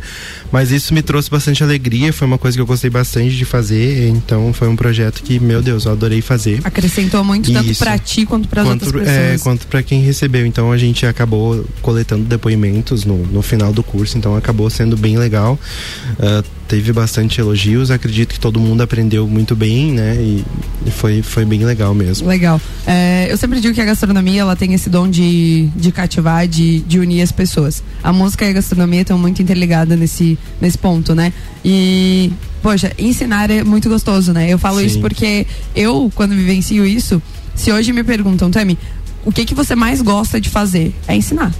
mas 0.50 0.70
isso 0.70 0.92
me 0.92 1.02
trouxe 1.02 1.30
bastante 1.30 1.62
alegria, 1.62 2.12
foi 2.12 2.26
uma 2.26 2.38
coisa 2.38 2.56
que 2.56 2.60
eu 2.60 2.66
gostei 2.66 2.90
bastante 2.90 3.36
de 3.36 3.44
fazer, 3.44 4.08
então 4.08 4.52
foi 4.52 4.68
um 4.68 4.76
projeto 4.76 5.22
que, 5.22 5.38
meu 5.38 5.62
Deus, 5.62 5.84
eu 5.84 5.92
adorei 5.92 6.20
fazer. 6.20 6.60
Acrescentou 6.64 7.22
muito 7.24 7.52
tanto 7.52 7.74
para 7.76 7.98
ti 7.98 8.26
quanto 8.26 8.48
para 8.48 8.64
outras 8.64 8.92
pessoas. 8.92 9.08
É, 9.08 9.38
quanto 9.38 9.66
para 9.66 9.82
quem 9.82 10.02
recebeu, 10.02 10.46
então 10.46 10.72
a 10.72 10.78
gente 10.78 11.06
acabou 11.06 11.64
coletando 11.82 12.24
depoimentos 12.24 13.04
no, 13.04 13.18
no 13.26 13.42
final 13.42 13.72
do 13.72 13.82
curso, 13.82 14.18
então 14.18 14.36
acabou 14.36 14.68
sendo 14.70 14.96
bem 14.96 15.16
legal. 15.16 15.58
Uh, 16.18 16.60
teve 16.70 16.92
bastante 16.92 17.40
elogios, 17.40 17.90
acredito 17.90 18.32
que 18.32 18.38
todo 18.38 18.60
mundo 18.60 18.80
aprendeu 18.80 19.26
muito 19.26 19.56
bem, 19.56 19.92
né? 19.92 20.14
E, 20.14 20.44
e 20.86 20.90
foi, 20.92 21.20
foi 21.20 21.44
bem 21.44 21.64
legal 21.64 21.92
mesmo. 21.92 22.28
Legal. 22.28 22.60
É, 22.86 23.26
eu 23.28 23.36
sempre 23.36 23.60
digo 23.60 23.74
que 23.74 23.80
a 23.80 23.84
gastronomia 23.84 24.42
ela 24.42 24.54
tem 24.54 24.72
esse 24.72 24.88
dom 24.88 25.10
de, 25.10 25.68
de 25.74 25.90
cativar, 25.90 26.39
de, 26.46 26.80
de 26.80 26.98
unir 26.98 27.22
as 27.22 27.32
pessoas. 27.32 27.82
A 28.02 28.12
música 28.12 28.44
e 28.44 28.50
a 28.50 28.52
gastronomia 28.52 29.02
estão 29.02 29.18
muito 29.18 29.42
interligadas 29.42 29.98
nesse, 29.98 30.38
nesse 30.60 30.78
ponto, 30.78 31.14
né? 31.14 31.32
E, 31.64 32.32
poxa, 32.62 32.92
ensinar 32.98 33.50
é 33.50 33.62
muito 33.64 33.88
gostoso, 33.88 34.32
né? 34.32 34.48
Eu 34.48 34.58
falo 34.58 34.80
Sim. 34.80 34.86
isso 34.86 35.00
porque 35.00 35.46
eu, 35.74 36.10
quando 36.14 36.34
vivencio 36.34 36.86
isso, 36.86 37.22
se 37.54 37.72
hoje 37.72 37.92
me 37.92 38.04
perguntam, 38.04 38.50
Tami, 38.50 38.78
o 39.24 39.32
que 39.32 39.44
que 39.44 39.54
você 39.54 39.74
mais 39.74 40.00
gosta 40.00 40.40
de 40.40 40.48
fazer? 40.48 40.94
É 41.06 41.14
ensinar 41.14 41.52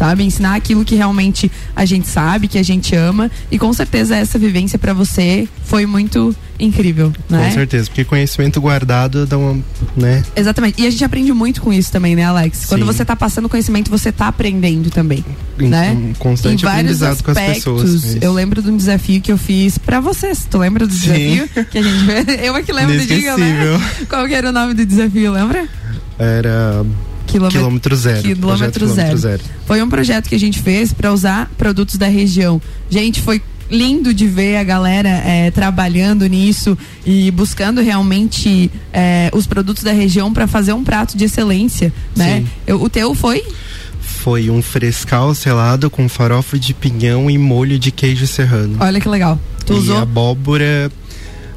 sabe? 0.00 0.24
Ensinar 0.24 0.54
aquilo 0.54 0.82
que 0.82 0.94
realmente 0.94 1.52
a 1.76 1.84
gente 1.84 2.08
sabe, 2.08 2.48
que 2.48 2.56
a 2.56 2.62
gente 2.62 2.96
ama. 2.96 3.30
E 3.50 3.58
com 3.58 3.70
certeza 3.70 4.16
essa 4.16 4.38
vivência 4.38 4.78
para 4.78 4.94
você 4.94 5.46
foi 5.64 5.84
muito 5.84 6.34
incrível, 6.58 7.12
né? 7.28 7.48
Com 7.48 7.54
certeza, 7.54 7.86
porque 7.86 8.04
conhecimento 8.04 8.60
guardado 8.62 9.26
dá 9.26 9.36
uma, 9.36 9.62
né? 9.94 10.22
Exatamente. 10.34 10.80
E 10.80 10.86
a 10.86 10.90
gente 10.90 11.04
aprende 11.04 11.32
muito 11.34 11.60
com 11.60 11.70
isso 11.70 11.92
também, 11.92 12.16
né, 12.16 12.24
Alex? 12.24 12.64
Quando 12.64 12.80
Sim. 12.80 12.86
você 12.86 13.04
tá 13.04 13.14
passando 13.14 13.46
conhecimento, 13.46 13.90
você 13.90 14.10
tá 14.10 14.28
aprendendo 14.28 14.90
também, 14.90 15.22
em, 15.58 15.68
né? 15.68 15.90
Um 15.92 16.14
constante 16.14 16.62
em 16.62 16.66
vários 16.66 17.02
aspectos, 17.02 17.64
com 17.64 17.76
as 17.76 17.82
pessoas. 17.82 18.22
Eu 18.22 18.32
lembro 18.32 18.62
de 18.62 18.70
um 18.70 18.76
desafio 18.76 19.20
que 19.20 19.30
eu 19.30 19.38
fiz 19.38 19.76
para 19.76 20.00
vocês. 20.00 20.46
Tu 20.50 20.56
lembra 20.56 20.86
do 20.86 20.94
desafio 20.94 21.48
Sim. 21.54 21.64
que 21.64 21.78
a 21.78 21.82
gente 21.82 22.00
Eu 22.42 22.56
é 22.56 22.62
que 22.62 22.72
lembro, 22.72 22.98
diga, 23.06 23.36
né? 23.36 23.78
Qual 24.08 24.26
que 24.26 24.34
era 24.34 24.48
o 24.48 24.52
nome 24.52 24.72
do 24.72 24.86
desafio, 24.86 25.32
lembra? 25.32 25.68
Era 26.18 26.84
Quilômetro, 27.26 27.58
quilômetro 27.58 27.96
zero. 27.96 28.22
Quilômetro 28.22 28.88
zero. 28.88 29.16
zero. 29.16 29.42
Foi 29.66 29.82
um 29.82 29.88
projeto 29.88 30.28
que 30.28 30.34
a 30.34 30.38
gente 30.38 30.60
fez 30.60 30.92
para 30.92 31.12
usar 31.12 31.50
produtos 31.56 31.96
da 31.96 32.08
região. 32.08 32.60
Gente, 32.88 33.20
foi 33.20 33.40
lindo 33.70 34.12
de 34.12 34.26
ver 34.26 34.56
a 34.56 34.64
galera 34.64 35.08
é, 35.08 35.50
trabalhando 35.50 36.26
nisso 36.26 36.76
e 37.06 37.30
buscando 37.30 37.80
realmente 37.80 38.70
é, 38.92 39.30
os 39.32 39.46
produtos 39.46 39.84
da 39.84 39.92
região 39.92 40.32
para 40.32 40.46
fazer 40.46 40.72
um 40.72 40.82
prato 40.82 41.16
de 41.16 41.24
excelência, 41.24 41.92
né? 42.16 42.44
Eu, 42.66 42.82
o 42.82 42.90
teu 42.90 43.14
foi? 43.14 43.44
Foi 44.00 44.50
um 44.50 44.60
frescal 44.60 45.34
selado 45.34 45.88
com 45.88 46.08
farofa 46.08 46.58
de 46.58 46.74
pinhão 46.74 47.30
e 47.30 47.38
molho 47.38 47.78
de 47.78 47.90
queijo 47.90 48.26
serrano. 48.26 48.76
Olha 48.80 49.00
que 49.00 49.08
legal. 49.08 49.38
Tu 49.64 49.72
e 49.72 49.76
usou? 49.76 49.98
abóbora 49.98 50.90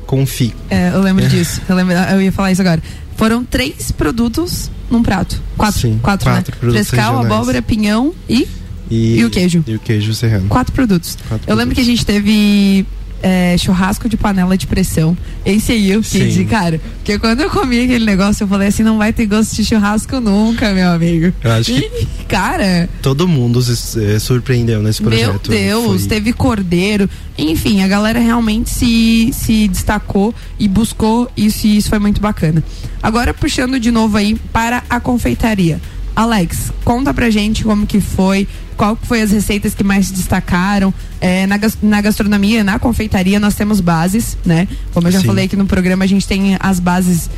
confit. 0.05 0.55
É, 0.69 0.91
eu 0.93 1.01
lembro 1.01 1.27
disso. 1.27 1.61
Eu, 1.67 1.75
lembro, 1.75 1.93
eu 1.93 2.21
ia 2.21 2.31
falar 2.31 2.51
isso 2.51 2.61
agora. 2.61 2.81
Foram 3.17 3.43
três 3.43 3.91
produtos 3.91 4.69
num 4.93 5.03
prato. 5.03 5.41
Quatro. 5.57 5.81
Sim, 5.81 5.99
quatro, 6.01 6.29
né? 6.29 6.35
quatro 6.35 6.67
né? 6.67 6.71
Frescal, 6.71 7.19
abóbora, 7.19 7.61
pinhão 7.61 8.13
e, 8.29 8.47
e, 8.89 9.17
e. 9.17 9.25
o 9.25 9.29
queijo. 9.29 9.63
E 9.67 9.75
o 9.75 9.79
queijo 9.79 10.13
serrano. 10.13 10.47
Quatro 10.47 10.73
produtos. 10.73 11.15
Quatro 11.15 11.33
eu 11.33 11.37
produtos. 11.37 11.57
lembro 11.57 11.75
que 11.75 11.81
a 11.81 11.85
gente 11.85 12.05
teve 12.05 12.85
é, 13.23 13.57
churrasco 13.57 14.09
de 14.09 14.17
panela 14.17 14.57
de 14.57 14.67
pressão. 14.67 15.17
Esse 15.45 15.71
aí 15.71 15.89
eu 15.89 16.03
fiz, 16.03 16.33
Sim. 16.35 16.45
cara. 16.45 16.79
Porque 16.97 17.17
quando 17.17 17.39
eu 17.39 17.49
comi 17.49 17.85
aquele 17.85 18.05
negócio, 18.05 18.43
eu 18.43 18.47
falei 18.47 18.67
assim: 18.67 18.83
não 18.83 18.97
vai 18.97 19.13
ter 19.13 19.25
gosto 19.25 19.55
de 19.55 19.63
churrasco 19.63 20.19
nunca, 20.19 20.73
meu 20.73 20.89
amigo. 20.89 21.33
Eu 21.41 21.51
acho 21.51 21.71
e, 21.71 21.81
que 21.81 22.25
cara. 22.27 22.89
Todo 23.01 23.27
mundo 23.27 23.61
se 23.61 24.03
é, 24.03 24.19
surpreendeu 24.19 24.83
nesse 24.83 25.01
projeto. 25.01 25.49
Meu 25.49 25.59
Deus, 25.59 26.01
foi... 26.01 26.09
teve 26.09 26.33
cordeiro. 26.33 27.09
Enfim, 27.37 27.81
a 27.81 27.87
galera 27.87 28.19
realmente 28.19 28.69
se, 28.69 29.31
se 29.33 29.67
destacou 29.67 30.35
e 30.59 30.67
buscou 30.67 31.31
isso 31.35 31.65
e 31.65 31.77
isso 31.77 31.89
foi 31.89 31.99
muito 31.99 32.21
bacana. 32.21 32.61
Agora, 33.01 33.33
puxando 33.33 33.79
de 33.79 33.89
novo 33.89 34.17
aí 34.17 34.35
para 34.51 34.83
a 34.89 34.99
confeitaria. 34.99 35.81
Alex, 36.15 36.71
conta 36.83 37.13
pra 37.13 37.29
gente 37.29 37.63
como 37.63 37.87
que 37.87 37.99
foi, 37.99 38.47
qual 38.77 38.95
que 38.95 39.07
foi 39.07 39.21
as 39.21 39.31
receitas 39.31 39.73
que 39.73 39.83
mais 39.83 40.07
se 40.07 40.13
destacaram. 40.13 40.93
É, 41.19 41.47
na, 41.47 41.59
na 41.81 42.01
gastronomia, 42.01 42.63
na 42.63 42.77
confeitaria, 42.77 43.39
nós 43.39 43.55
temos 43.55 43.79
bases, 43.79 44.37
né? 44.45 44.67
Como 44.93 45.07
eu 45.07 45.11
já 45.11 45.21
Sim. 45.21 45.27
falei 45.27 45.45
aqui 45.45 45.55
no 45.55 45.65
programa, 45.65 46.03
a 46.03 46.07
gente 46.07 46.27
tem 46.27 46.55
as 46.59 46.79
bases. 46.79 47.29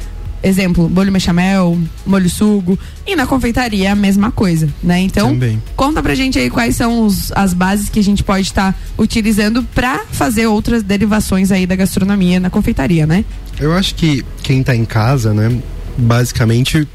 Exemplo, 0.43 0.88
molho 0.88 1.11
bechamel, 1.11 1.79
molho 2.05 2.29
sugo. 2.29 2.77
E 3.07 3.15
na 3.15 3.25
confeitaria 3.25 3.88
é 3.88 3.91
a 3.91 3.95
mesma 3.95 4.29
coisa, 4.29 4.69
né? 4.83 4.99
Então, 4.99 5.29
Também. 5.29 5.59
conta 5.75 6.03
pra 6.03 6.13
gente 6.13 6.38
aí 6.38 6.51
quais 6.51 6.75
são 6.75 7.03
os- 7.03 7.31
as 7.31 7.51
bases 7.51 7.89
que 7.89 7.99
a 7.99 8.03
gente 8.03 8.23
pode 8.23 8.45
estar 8.45 8.77
utilizando 8.95 9.63
pra 9.73 10.01
fazer 10.11 10.45
outras 10.45 10.83
derivações 10.83 11.51
aí 11.51 11.65
da 11.65 11.75
gastronomia 11.75 12.39
na 12.39 12.51
confeitaria, 12.51 13.07
né? 13.07 13.25
Eu 13.59 13.73
acho 13.73 13.95
que 13.95 14.23
quem 14.43 14.61
tá 14.61 14.75
em 14.75 14.85
casa, 14.85 15.33
né, 15.33 15.57
basicamente 15.97 16.88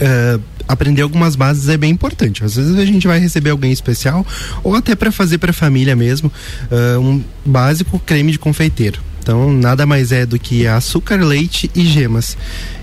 é, 0.00 0.38
aprender 0.68 1.02
algumas 1.02 1.36
bases 1.36 1.68
é 1.68 1.76
bem 1.76 1.90
importante. 1.90 2.44
Às 2.44 2.56
vezes 2.56 2.76
a 2.76 2.84
gente 2.84 3.06
vai 3.06 3.18
receber 3.18 3.50
alguém 3.50 3.72
especial 3.72 4.26
ou 4.62 4.74
até 4.74 4.94
para 4.94 5.12
fazer 5.12 5.38
para 5.38 5.52
família 5.52 5.94
mesmo, 5.94 6.30
é, 6.70 6.98
um 6.98 7.22
básico 7.44 7.98
creme 7.98 8.32
de 8.32 8.38
confeiteiro. 8.38 9.05
Então, 9.26 9.52
nada 9.52 9.84
mais 9.84 10.12
é 10.12 10.24
do 10.24 10.38
que 10.38 10.68
açúcar, 10.68 11.16
leite 11.16 11.68
e 11.74 11.84
gemas. 11.84 12.36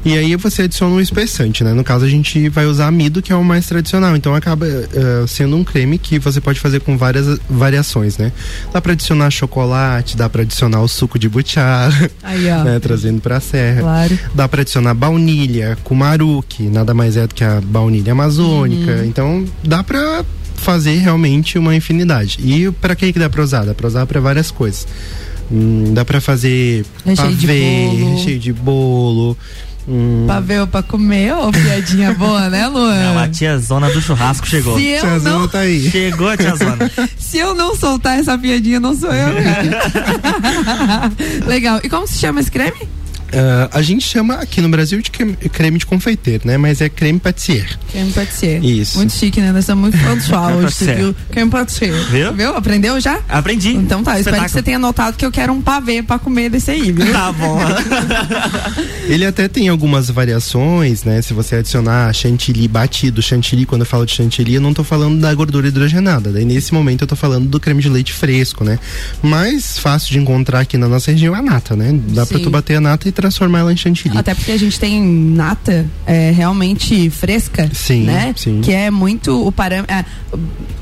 E 0.03 0.17
aí 0.17 0.35
você 0.35 0.63
adiciona 0.63 0.93
um 0.93 0.99
espessante, 0.99 1.63
né? 1.63 1.71
No 1.71 1.85
caso, 1.85 2.03
a 2.03 2.09
gente 2.09 2.49
vai 2.49 2.65
usar 2.65 2.87
amido, 2.87 3.21
que 3.21 3.31
é 3.31 3.35
o 3.35 3.41
mais 3.41 3.65
tradicional. 3.65 4.13
Então, 4.13 4.35
acaba 4.35 4.67
eh, 4.67 5.23
sendo 5.25 5.55
um 5.55 5.63
creme 5.63 5.97
que 5.97 6.19
você 6.19 6.41
pode 6.41 6.59
fazer 6.59 6.81
com 6.81 6.97
várias 6.97 7.39
variações, 7.49 8.17
né? 8.17 8.33
Dá 8.73 8.81
para 8.81 8.91
adicionar 8.91 9.31
chocolate, 9.31 10.17
dá 10.17 10.27
para 10.27 10.41
adicionar 10.41 10.81
o 10.81 10.87
suco 10.89 11.17
de 11.17 11.31
Aí, 12.21 12.51
ó. 12.51 12.63
né? 12.65 12.77
Trazendo 12.77 13.21
pra 13.21 13.39
serra. 13.39 13.79
Claro. 13.79 14.19
Dá 14.35 14.45
para 14.45 14.63
adicionar 14.63 14.93
baunilha, 14.93 15.77
kumaru, 15.85 16.43
que 16.49 16.63
nada 16.63 16.93
mais 16.93 17.15
é 17.15 17.25
do 17.25 17.33
que 17.33 17.45
a 17.45 17.61
baunilha 17.61 18.11
amazônica. 18.11 18.91
Uhum. 18.91 19.05
Então, 19.05 19.45
dá 19.63 19.81
pra 19.81 20.25
fazer 20.57 20.97
realmente 20.97 21.57
uma 21.57 21.73
infinidade. 21.73 22.39
E 22.41 22.69
para 22.69 22.97
que 22.97 23.13
que 23.13 23.19
dá 23.19 23.29
pra 23.29 23.41
usar? 23.41 23.63
Dá 23.63 23.73
pra 23.73 23.87
usar 23.87 24.05
para 24.05 24.19
várias 24.19 24.51
coisas. 24.51 24.85
Hum, 25.51 25.93
dá 25.93 26.03
pra 26.05 26.19
fazer 26.21 26.85
Recheio 27.05 27.35
de 27.35 27.47
pavê, 27.47 27.87
bolo. 27.89 28.15
recheio 28.15 28.39
de 28.39 28.53
bolo. 28.53 29.37
hum, 29.87 30.23
Pra 30.25 30.39
ver 30.39 30.61
ou 30.61 30.67
pra 30.67 30.81
comer, 30.81 31.33
ô 31.35 31.51
piadinha 31.51 32.13
boa, 32.17 32.49
né, 32.49 32.67
Luan? 32.67 32.95
Não, 33.13 33.19
a 33.19 33.27
tia 33.27 33.57
Zona 33.59 33.89
do 33.91 34.01
churrasco 34.01 34.47
chegou. 34.47 34.77
Se 34.79 34.87
eu 34.87 35.01
Tiazona 35.01 35.39
não- 35.39 35.47
tá 35.47 35.59
aí. 35.59 35.89
Chegou 35.91 36.27
a 36.29 36.37
tia 36.37 36.55
Zona. 36.55 36.89
Se 37.19 37.37
eu 37.37 37.53
não 37.53 37.75
soltar 37.75 38.17
essa 38.19 38.37
piadinha, 38.37 38.79
não 38.79 38.95
sou 38.95 39.11
eu. 39.13 39.33
né? 39.33 39.69
Legal. 41.45 41.79
E 41.83 41.89
como 41.89 42.07
se 42.07 42.17
chama 42.19 42.39
esse 42.39 42.51
creme? 42.51 42.77
Ah, 43.33 43.69
a 43.71 43.81
gente 43.81 44.05
chama 44.05 44.35
aqui 44.35 44.61
no 44.61 44.69
Brasil 44.69 45.01
de 45.01 45.09
creme, 45.11 45.77
de 45.77 45.85
confeiteiro, 45.85 46.43
né? 46.45 46.57
Mas 46.57 46.81
é 46.81 46.89
creme 46.89 47.19
patissier. 47.19 47.67
Creme 47.91 48.11
patissier. 48.11 48.63
Isso. 48.63 48.97
Muito 48.97 49.13
chique, 49.13 49.39
né? 49.41 49.51
Nós 49.51 49.61
estamos 49.61 49.81
muito 49.93 49.97
pontual 50.03 50.53
hoje, 50.53 50.73
você 50.75 50.85
Certo. 50.85 50.97
viu? 50.99 51.15
Creme 51.31 51.51
patissier. 51.51 51.93
Viu? 52.33 52.55
Aprendeu 52.55 52.99
já? 52.99 53.19
Aprendi. 53.29 53.73
Então 53.73 54.03
tá, 54.03 54.19
espero 54.19 54.43
que 54.43 54.51
você 54.51 54.61
tenha 54.61 54.79
notado 54.79 55.15
que 55.15 55.25
eu 55.25 55.31
quero 55.31 55.51
um 55.53 55.61
pavê 55.61 56.01
pra 56.03 56.19
comer 56.19 56.49
desse 56.49 56.71
aí, 56.71 56.91
viu? 56.91 57.11
Tá 57.11 57.31
bom. 57.31 57.59
Ele 59.07 59.25
até 59.25 59.47
tem 59.47 59.69
algumas 59.69 60.09
variações, 60.09 61.03
né? 61.03 61.21
Se 61.21 61.33
você 61.33 61.57
adicionar 61.57 62.13
chantilly 62.13 62.67
batido, 62.67 63.21
chantilly, 63.21 63.65
quando 63.65 63.81
eu 63.81 63.85
falo 63.87 64.05
de 64.05 64.13
chantilly, 64.13 64.55
eu 64.55 64.61
não 64.61 64.73
tô 64.73 64.83
falando 64.83 65.19
da 65.19 65.33
gordura 65.33 65.67
hidrogenada. 65.67 66.31
Daí 66.31 66.45
nesse 66.45 66.73
momento 66.73 67.01
eu 67.01 67.07
tô 67.07 67.15
falando 67.15 67.47
do 67.47 67.59
creme 67.59 67.81
de 67.81 67.89
leite 67.89 68.13
fresco, 68.13 68.63
né? 68.63 68.79
Mais 69.21 69.77
fácil 69.77 70.11
de 70.11 70.19
encontrar 70.19 70.61
aqui 70.61 70.77
na 70.77 70.87
nossa 70.87 71.11
região 71.11 71.35
é 71.35 71.39
a 71.39 71.41
nata, 71.41 71.75
né? 71.75 71.97
Dá 72.09 72.25
pra 72.25 72.37
Sim. 72.37 72.43
tu 72.43 72.49
bater 72.49 72.75
a 72.75 72.81
nata 72.81 73.07
e 73.07 73.11
transformar 73.23 73.59
ela 73.59 73.71
em 73.71 73.77
chantilly. 73.77 74.17
Até 74.17 74.35
porque 74.35 74.51
a 74.51 74.57
gente 74.57 74.77
tem 74.79 75.01
nata 75.01 75.85
é, 76.05 76.31
realmente 76.31 77.09
fresca, 77.09 77.69
Sim, 77.73 78.03
né? 78.03 78.33
sim. 78.35 78.59
Que 78.61 78.71
é 78.71 78.91
muito 78.91 79.47
o 79.47 79.51
parâmetro. 79.51 79.95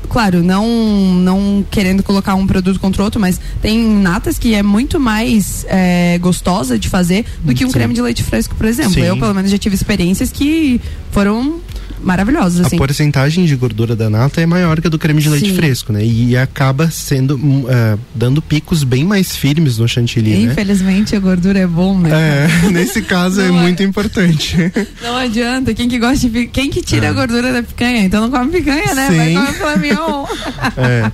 claro, 0.08 0.42
não, 0.42 0.66
não 1.14 1.64
querendo 1.70 2.02
colocar 2.02 2.34
um 2.34 2.46
produto 2.46 2.80
contra 2.80 3.00
o 3.00 3.04
outro, 3.04 3.20
mas 3.20 3.40
tem 3.60 3.78
natas 3.78 4.38
que 4.38 4.54
é 4.54 4.62
muito 4.62 4.98
mais 4.98 5.64
é, 5.68 6.18
gostosa 6.18 6.78
de 6.78 6.88
fazer 6.88 7.24
do 7.44 7.54
que 7.54 7.64
um 7.64 7.68
Sim. 7.68 7.74
creme 7.74 7.94
de 7.94 8.02
leite 8.02 8.22
fresco, 8.24 8.54
por 8.56 8.66
exemplo. 8.66 8.98
Eu, 8.98 9.16
pelo 9.16 9.34
menos, 9.34 9.50
já 9.50 9.58
tive 9.58 9.74
experiências 9.74 10.32
que 10.32 10.80
foram 11.10 11.60
maravilhosas, 12.02 12.66
assim. 12.66 12.76
A 12.76 12.78
porcentagem 12.78 13.44
de 13.44 13.56
gordura 13.56 13.94
da 13.94 14.10
nata 14.10 14.40
é 14.40 14.46
maior 14.46 14.80
que 14.80 14.86
a 14.86 14.90
do 14.90 14.98
creme 14.98 15.20
de 15.20 15.28
leite 15.28 15.50
Sim. 15.50 15.56
fresco, 15.56 15.92
né? 15.92 16.04
E 16.04 16.36
acaba 16.36 16.90
sendo 16.90 17.38
ah, 17.68 17.98
dando 18.14 18.42
picos 18.42 18.84
bem 18.84 19.04
mais 19.04 19.36
firmes 19.36 19.78
no 19.78 19.88
chantilly, 19.88 20.30
né? 20.30 20.52
Infelizmente, 20.52 21.14
a 21.16 21.20
gordura 21.20 21.58
é 21.58 21.66
bom, 21.66 21.98
né? 21.98 22.10
É, 22.12 22.68
nesse 22.70 23.02
caso 23.02 23.40
é 23.40 23.46
é. 23.46 23.50
muito 23.50 23.82
importante. 23.82 24.56
Não 25.02 25.16
adianta. 25.16 25.74
Quem 25.74 25.88
que 25.88 25.98
gosta 25.98 26.28
de 26.28 26.46
quem 26.46 26.70
que 26.70 26.82
tira 26.82 27.06
É. 27.06 27.08
a 27.10 27.12
gordura 27.12 27.52
da 27.52 27.62
picanha? 27.62 28.02
Então 28.02 28.22
não 28.22 28.30
come 28.30 28.50
picanha, 28.52 28.94
né? 28.94 29.08
Vai 29.10 29.28
Sim. 29.28 29.34
comer 29.34 29.52
flamion. 29.54 30.26
É. 30.76 31.12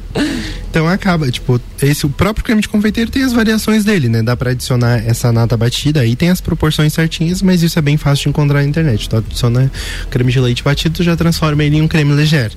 Então 0.71 0.87
acaba, 0.89 1.31
tipo, 1.31 1.61
esse 1.83 2.05
o 2.07 2.11
próprio 2.11 2.45
creme 2.45 2.61
de 2.61 2.69
confeiteiro 2.69 3.11
tem 3.11 3.23
as 3.23 3.33
variações 3.33 3.85
dele, 3.85 4.09
né? 4.09 4.23
Dá 4.23 4.37
pra 4.37 4.51
adicionar 4.51 4.99
essa 5.07 5.33
nata 5.33 5.57
batida, 5.57 6.01
aí 6.01 6.15
tem 6.15 6.29
as 6.31 6.41
proporções 6.41 6.93
certinhas, 6.93 7.41
mas 7.43 7.63
isso 7.63 7.79
é 7.79 7.83
bem 7.83 7.97
fácil 7.97 8.25
de 8.25 8.29
encontrar 8.31 8.61
na 8.63 8.69
internet. 8.69 9.09
Tu 9.09 9.17
adiciona 9.17 9.71
creme 10.11 10.31
de 10.33 10.41
leite 10.41 10.63
batido, 10.63 10.95
tu 10.97 11.03
já 11.03 11.17
transforma 11.17 11.65
ele 11.65 11.77
em 11.77 11.83
um 11.83 11.89
creme 11.89 12.15
ligeiro. 12.15 12.53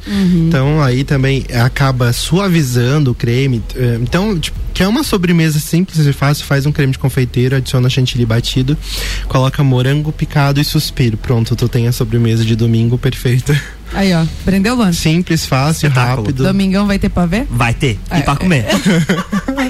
Então 0.47 0.82
aí 0.82 1.04
também 1.04 1.45
acaba 1.63 2.12
suavizando 2.13 3.12
o 3.12 3.15
creme. 3.15 3.63
eh, 3.76 3.97
Então, 4.02 4.38
tipo, 4.39 4.60
que 4.74 4.84
é 4.84 4.88
uma 4.88 5.04
sobremesa 5.04 5.60
simples 5.60 6.06
e 6.06 6.13
fácil, 6.13 6.45
faz 6.45 6.65
um 6.65 6.71
creme 6.71 6.91
de 6.93 7.00
confeiteiro, 7.00 7.56
adiciona 7.56 7.89
chantilly 7.89 8.26
batido, 8.26 8.78
coloca 9.28 9.63
morango 9.63 10.12
picado 10.12 10.60
e 10.60 10.63
suspiro. 10.65 11.17
Pronto, 11.17 11.56
tu 11.56 11.67
tem 11.67 11.88
a 11.88 11.91
sobremesa 11.91 12.43
de 12.45 12.56
domingo 12.56 12.97
perfeita. 12.97 13.60
Aí, 13.93 14.13
ó. 14.13 14.25
Prendeu 14.45 14.73
o 14.73 14.77
lance. 14.77 14.99
Simples, 15.01 15.45
fácil, 15.45 15.88
Espetáculo. 15.88 16.23
rápido. 16.27 16.43
Domingão 16.43 16.88
vai 16.88 16.97
ter 16.97 17.10
pra 17.10 17.25
ver? 17.25 17.45
Vai 17.49 17.73
ter. 17.73 17.99
É. 18.10 18.19
E 18.19 18.21
pra 18.23 18.36
comer. 18.36 18.65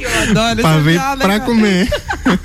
Eu 0.02 0.30
adoro 0.30 0.62
Pra 0.62 0.78
ver, 0.78 0.94
piada, 0.94 1.18
pra 1.26 1.40
cara. 1.40 1.52
comer. 1.52 1.90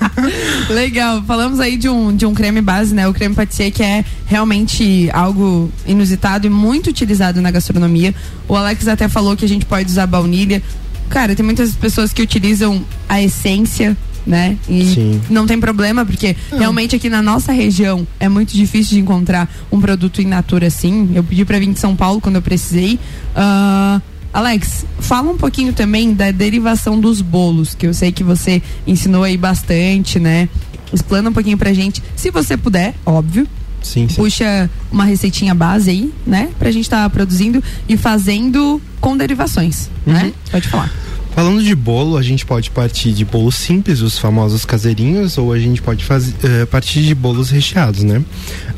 Legal. 0.69 1.21
Falamos 1.23 1.59
aí 1.59 1.77
de 1.77 1.87
um, 1.89 2.15
de 2.15 2.25
um 2.25 2.33
creme 2.33 2.61
base, 2.61 2.93
né? 2.93 3.07
O 3.07 3.13
creme 3.13 3.35
patissier, 3.35 3.71
que 3.71 3.83
é 3.83 4.03
realmente 4.25 5.09
algo 5.13 5.71
inusitado 5.85 6.47
e 6.47 6.49
muito 6.49 6.89
utilizado 6.89 7.41
na 7.41 7.51
gastronomia. 7.51 8.13
O 8.47 8.55
Alex 8.55 8.87
até 8.87 9.07
falou 9.07 9.35
que 9.35 9.45
a 9.45 9.49
gente 9.49 9.65
pode 9.65 9.89
usar 9.89 10.07
baunilha. 10.07 10.61
Cara, 11.09 11.35
tem 11.35 11.45
muitas 11.45 11.73
pessoas 11.73 12.11
que 12.11 12.21
utilizam 12.21 12.83
a 13.07 13.21
essência, 13.21 13.95
né? 14.25 14.57
E 14.67 14.85
Sim. 14.85 15.21
não 15.29 15.47
tem 15.47 15.59
problema, 15.59 16.05
porque 16.05 16.35
realmente 16.51 16.95
aqui 16.95 17.09
na 17.09 17.21
nossa 17.21 17.51
região 17.51 18.05
é 18.19 18.27
muito 18.27 18.53
difícil 18.53 18.95
de 18.95 18.99
encontrar 18.99 19.49
um 19.71 19.79
produto 19.79 20.21
in 20.21 20.25
natura 20.25 20.67
assim. 20.67 21.11
Eu 21.15 21.23
pedi 21.23 21.45
pra 21.45 21.59
vir 21.59 21.71
de 21.71 21.79
São 21.79 21.95
Paulo 21.95 22.19
quando 22.19 22.35
eu 22.35 22.41
precisei. 22.41 22.99
Ah, 23.35 24.01
Alex, 24.33 24.85
fala 24.99 25.31
um 25.31 25.37
pouquinho 25.37 25.73
também 25.73 26.13
da 26.13 26.29
derivação 26.29 26.99
dos 26.99 27.21
bolos, 27.21 27.73
que 27.73 27.87
eu 27.87 27.93
sei 27.93 28.11
que 28.11 28.23
você 28.23 28.61
ensinou 28.85 29.23
aí 29.23 29.37
bastante, 29.37 30.19
né? 30.19 30.49
Explana 30.93 31.29
um 31.29 31.33
pouquinho 31.33 31.57
pra 31.57 31.73
gente, 31.73 32.03
se 32.15 32.29
você 32.29 32.55
puder, 32.55 32.93
óbvio. 33.05 33.47
Sim, 33.81 34.07
sim. 34.07 34.15
Puxa 34.15 34.69
uma 34.91 35.05
receitinha 35.05 35.53
base 35.53 35.89
aí, 35.89 36.13
né? 36.25 36.49
Pra 36.57 36.71
gente 36.71 36.83
estar 36.83 37.09
produzindo 37.09 37.63
e 37.87 37.95
fazendo 37.95 38.81
com 38.99 39.15
derivações, 39.15 39.89
né? 40.05 40.33
Pode 40.51 40.67
falar. 40.67 40.91
Falando 41.33 41.61
de 41.61 41.75
bolo, 41.75 42.17
a 42.17 42.23
gente 42.23 42.43
pode 42.43 42.71
partir 42.71 43.11
de 43.11 43.23
bolos 43.23 43.53
simples, 43.53 44.01
os 44.01 44.17
famosos 44.17 44.65
caseirinhos, 44.65 45.37
ou 45.37 45.53
a 45.53 45.59
gente 45.59 45.83
pode 45.83 46.03
fazer, 46.03 46.33
eh, 46.43 46.65
partir 46.65 47.03
de 47.03 47.13
bolos 47.13 47.51
recheados, 47.51 48.01
né? 48.01 48.23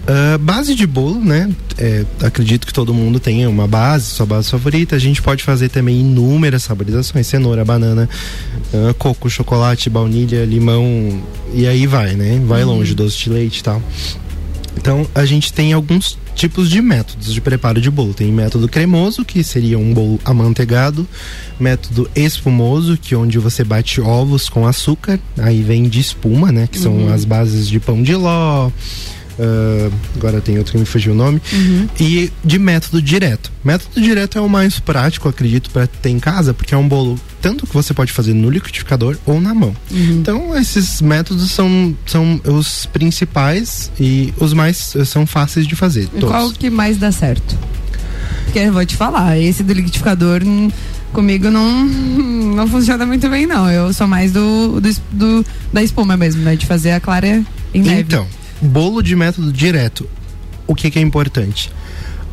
Ah, 0.09 0.39
base 0.39 0.73
de 0.73 0.87
bolo, 0.87 1.23
né? 1.23 1.49
É, 1.77 2.03
acredito 2.23 2.65
que 2.65 2.73
todo 2.73 2.93
mundo 2.93 3.19
tenha 3.19 3.47
uma 3.47 3.67
base, 3.67 4.05
sua 4.05 4.25
base 4.25 4.49
favorita. 4.49 4.95
A 4.95 4.99
gente 4.99 5.21
pode 5.21 5.43
fazer 5.43 5.69
também 5.69 5.99
inúmeras 6.01 6.63
saborizações: 6.63 7.27
cenoura, 7.27 7.63
banana, 7.63 8.09
ah, 8.73 8.93
coco, 8.97 9.29
chocolate, 9.29 9.87
baunilha, 9.87 10.43
limão, 10.45 11.21
e 11.53 11.67
aí 11.67 11.85
vai, 11.85 12.15
né? 12.15 12.41
Vai 12.43 12.63
longe, 12.63 12.95
doce 12.95 13.17
de 13.19 13.29
leite 13.29 13.59
e 13.59 13.63
tal. 13.63 13.81
Então, 14.77 15.05
a 15.13 15.25
gente 15.25 15.51
tem 15.51 15.73
alguns 15.73 16.17
tipos 16.35 16.69
de 16.69 16.81
métodos 16.81 17.33
de 17.33 17.41
preparo 17.41 17.81
de 17.81 17.91
bolo. 17.91 18.13
Tem 18.13 18.31
método 18.31 18.67
cremoso, 18.67 19.25
que 19.25 19.43
seria 19.43 19.77
um 19.77 19.93
bolo 19.93 20.19
amanteigado, 20.23 21.07
método 21.59 22.09
espumoso, 22.15 22.97
que 22.97 23.13
é 23.13 23.17
onde 23.17 23.37
você 23.37 23.63
bate 23.63 23.99
ovos 23.99 24.47
com 24.47 24.65
açúcar, 24.65 25.19
aí 25.37 25.61
vem 25.61 25.83
de 25.89 25.99
espuma, 25.99 26.51
né, 26.51 26.67
que 26.67 26.79
são 26.79 27.11
as 27.13 27.25
bases 27.25 27.67
de 27.67 27.79
pão 27.79 28.01
de 28.01 28.15
ló. 28.15 28.71
Ah, 29.39 29.89
agora 30.15 30.41
tem 30.41 30.57
outro 30.57 30.73
que 30.73 30.77
me 30.77 30.85
fugiu 30.85 31.13
o 31.13 31.15
nome. 31.15 31.41
E 31.99 32.31
de 32.43 32.59
método 32.59 33.01
direto. 33.01 33.51
Método 33.63 34.01
direto 34.01 34.37
é 34.37 34.41
o 34.41 34.49
mais 34.49 34.79
prático, 34.79 35.27
acredito, 35.29 35.69
para 35.69 35.87
ter 35.87 36.09
em 36.09 36.19
casa, 36.19 36.53
porque 36.53 36.73
é 36.73 36.77
um 36.77 36.87
bolo 36.87 37.19
tanto 37.41 37.65
que 37.65 37.73
você 37.73 37.93
pode 37.93 38.11
fazer 38.11 38.33
no 38.33 38.49
liquidificador 38.49 39.17
ou 39.25 39.39
na 39.39 39.53
mão. 39.53 39.73
Então, 39.91 40.57
esses 40.57 41.01
métodos 41.01 41.51
são, 41.51 41.95
são 42.05 42.41
os 42.45 42.85
principais 42.87 43.89
e 43.99 44.33
os 44.37 44.53
mais 44.53 44.93
eh, 44.95 45.05
são 45.05 45.25
fáceis 45.25 45.65
de 45.65 45.75
fazer. 45.75 46.07
Todos. 46.09 46.29
qual 46.29 46.51
que 46.51 46.69
mais 46.69 46.97
dá 46.97 47.11
certo? 47.11 47.57
Porque 48.43 48.59
eu 48.59 48.73
vou 48.73 48.85
te 48.85 48.95
falar, 48.95 49.37
esse 49.39 49.63
do 49.63 49.71
liquidificador 49.73 50.41
comigo 51.13 51.49
não, 51.49 51.85
não 52.55 52.67
funciona 52.67 53.05
muito 53.05 53.29
bem, 53.29 53.45
não. 53.45 53.69
Eu 53.69 53.93
sou 53.93 54.07
mais 54.07 54.31
do, 54.31 54.79
do, 54.81 54.89
do- 55.11 55.45
da 55.71 55.81
espuma 55.83 56.17
mesmo, 56.17 56.41
né? 56.43 56.55
De 56.55 56.65
fazer 56.65 56.91
a 56.91 56.99
clara 56.99 57.41
em 57.73 57.81
neve. 57.81 58.01
Então, 58.01 58.27
bolo 58.61 59.01
de 59.01 59.15
método 59.15 59.51
direto. 59.51 60.09
O 60.67 60.75
que, 60.75 60.91
que 60.91 60.99
é 60.99 61.01
importante? 61.01 61.71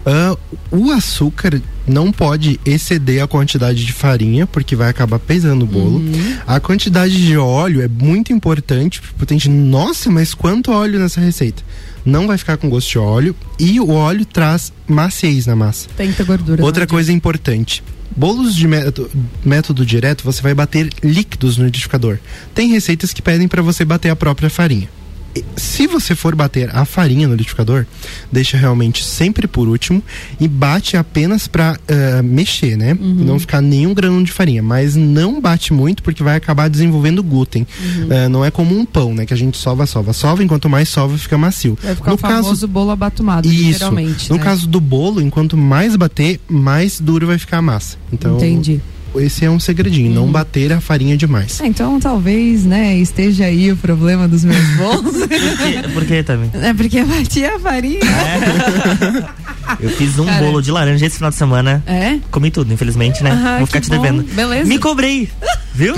Uh, 0.06 0.38
o 0.70 0.92
açúcar 0.92 1.60
não 1.84 2.12
pode 2.12 2.60
exceder 2.64 3.20
a 3.20 3.26
quantidade 3.26 3.84
de 3.84 3.92
farinha, 3.92 4.46
porque 4.46 4.76
vai 4.76 4.88
acabar 4.88 5.18
pesando 5.18 5.64
o 5.64 5.66
bolo. 5.66 5.98
Uhum. 5.98 6.36
A 6.46 6.60
quantidade 6.60 7.26
de 7.26 7.36
óleo 7.36 7.82
é 7.82 7.88
muito 7.88 8.32
importante, 8.32 9.00
porque 9.00 9.26
tem 9.26 9.38
gente, 9.38 9.52
nossa, 9.52 10.08
mas 10.08 10.32
quanto 10.32 10.70
óleo 10.70 11.00
nessa 11.00 11.20
receita? 11.20 11.60
Não 12.04 12.28
vai 12.28 12.38
ficar 12.38 12.56
com 12.56 12.70
gosto 12.70 12.88
de 12.88 12.98
óleo 12.98 13.34
e 13.58 13.80
o 13.80 13.90
óleo 13.90 14.24
traz 14.24 14.72
maciez 14.86 15.44
na 15.44 15.56
massa. 15.56 15.88
Tem 15.96 16.12
que 16.12 16.16
ter 16.16 16.24
gordura. 16.24 16.64
Outra 16.64 16.86
coisa 16.86 17.12
importante. 17.12 17.82
Bolos 18.14 18.54
de 18.54 18.68
método, 18.68 19.10
método 19.44 19.84
direto, 19.84 20.22
você 20.22 20.40
vai 20.40 20.54
bater 20.54 20.88
líquidos 21.02 21.56
no 21.56 21.64
liquidificador. 21.64 22.18
Tem 22.54 22.68
receitas 22.68 23.12
que 23.12 23.20
pedem 23.20 23.48
para 23.48 23.60
você 23.60 23.84
bater 23.84 24.10
a 24.10 24.16
própria 24.16 24.48
farinha 24.48 24.88
se 25.56 25.86
você 25.86 26.14
for 26.14 26.34
bater 26.34 26.74
a 26.74 26.84
farinha 26.84 27.26
no 27.26 27.34
liquidificador, 27.34 27.86
deixa 28.30 28.56
realmente 28.56 29.04
sempre 29.04 29.46
por 29.46 29.68
último 29.68 30.02
e 30.40 30.48
bate 30.48 30.96
apenas 30.96 31.46
para 31.46 31.72
uh, 31.72 31.76
eh, 31.88 32.22
mexer, 32.22 32.76
né? 32.76 32.96
Uhum. 32.98 33.24
Não 33.24 33.38
ficar 33.38 33.60
nenhum 33.60 33.94
grão 33.94 34.22
de 34.22 34.32
farinha, 34.32 34.62
mas 34.62 34.94
não 34.94 35.40
bate 35.40 35.72
muito 35.72 36.02
porque 36.02 36.22
vai 36.22 36.36
acabar 36.36 36.68
desenvolvendo 36.68 37.22
glúten. 37.22 37.66
Uhum. 37.80 38.26
Uh, 38.26 38.28
não 38.28 38.44
é 38.44 38.50
como 38.50 38.78
um 38.78 38.84
pão, 38.84 39.14
né? 39.14 39.26
Que 39.26 39.34
a 39.34 39.36
gente 39.36 39.56
sova, 39.56 39.86
sova, 39.86 40.12
sova, 40.12 40.42
enquanto 40.42 40.68
mais 40.68 40.88
sova 40.88 41.16
fica 41.18 41.36
macio. 41.36 41.76
Vai 41.82 41.94
ficar 41.94 42.10
no 42.10 42.14
o 42.14 42.18
famoso 42.18 42.48
caso, 42.48 42.68
bolo 42.68 42.90
abatumado, 42.90 43.48
isso, 43.48 43.62
literalmente. 43.62 44.30
No 44.30 44.36
né? 44.36 44.42
caso 44.42 44.66
do 44.66 44.80
bolo, 44.80 45.20
enquanto 45.20 45.56
mais 45.56 45.96
bater, 45.96 46.40
mais 46.48 47.00
duro 47.00 47.26
vai 47.26 47.38
ficar 47.38 47.58
a 47.58 47.62
massa. 47.62 47.96
Então, 48.12 48.36
Entendi 48.36 48.80
esse 49.16 49.44
é 49.44 49.50
um 49.50 49.58
segredinho, 49.58 50.10
hum. 50.10 50.14
não 50.14 50.26
bater 50.32 50.72
a 50.72 50.80
farinha 50.80 51.16
demais. 51.16 51.60
É, 51.60 51.66
então 51.66 51.98
talvez, 52.00 52.64
né, 52.64 52.96
esteja 52.96 53.44
aí 53.44 53.70
o 53.72 53.76
problema 53.76 54.26
dos 54.28 54.44
meus 54.44 54.66
bolos. 54.76 55.14
por, 55.94 56.04
quê 56.04 56.22
também? 56.22 56.50
É 56.54 56.74
porque 56.74 56.98
eu 56.98 57.06
bati 57.06 57.44
a 57.44 57.58
farinha. 57.58 58.00
É. 58.00 59.46
Eu 59.80 59.90
fiz 59.90 60.16
um 60.16 60.24
Cara. 60.24 60.44
bolo 60.44 60.62
de 60.62 60.70
laranja 60.70 61.04
esse 61.04 61.16
final 61.16 61.30
de 61.30 61.36
semana. 61.36 61.82
É? 61.86 62.18
Comi 62.30 62.52
tudo, 62.52 62.72
infelizmente, 62.72 63.22
né? 63.24 63.56
Vou 63.58 63.66
ficar 63.66 63.80
te 63.80 63.88
bom. 63.88 64.00
devendo. 64.00 64.22
Beleza. 64.22 64.68
Me 64.68 64.78
cobrei, 64.78 65.28
viu? 65.76 65.94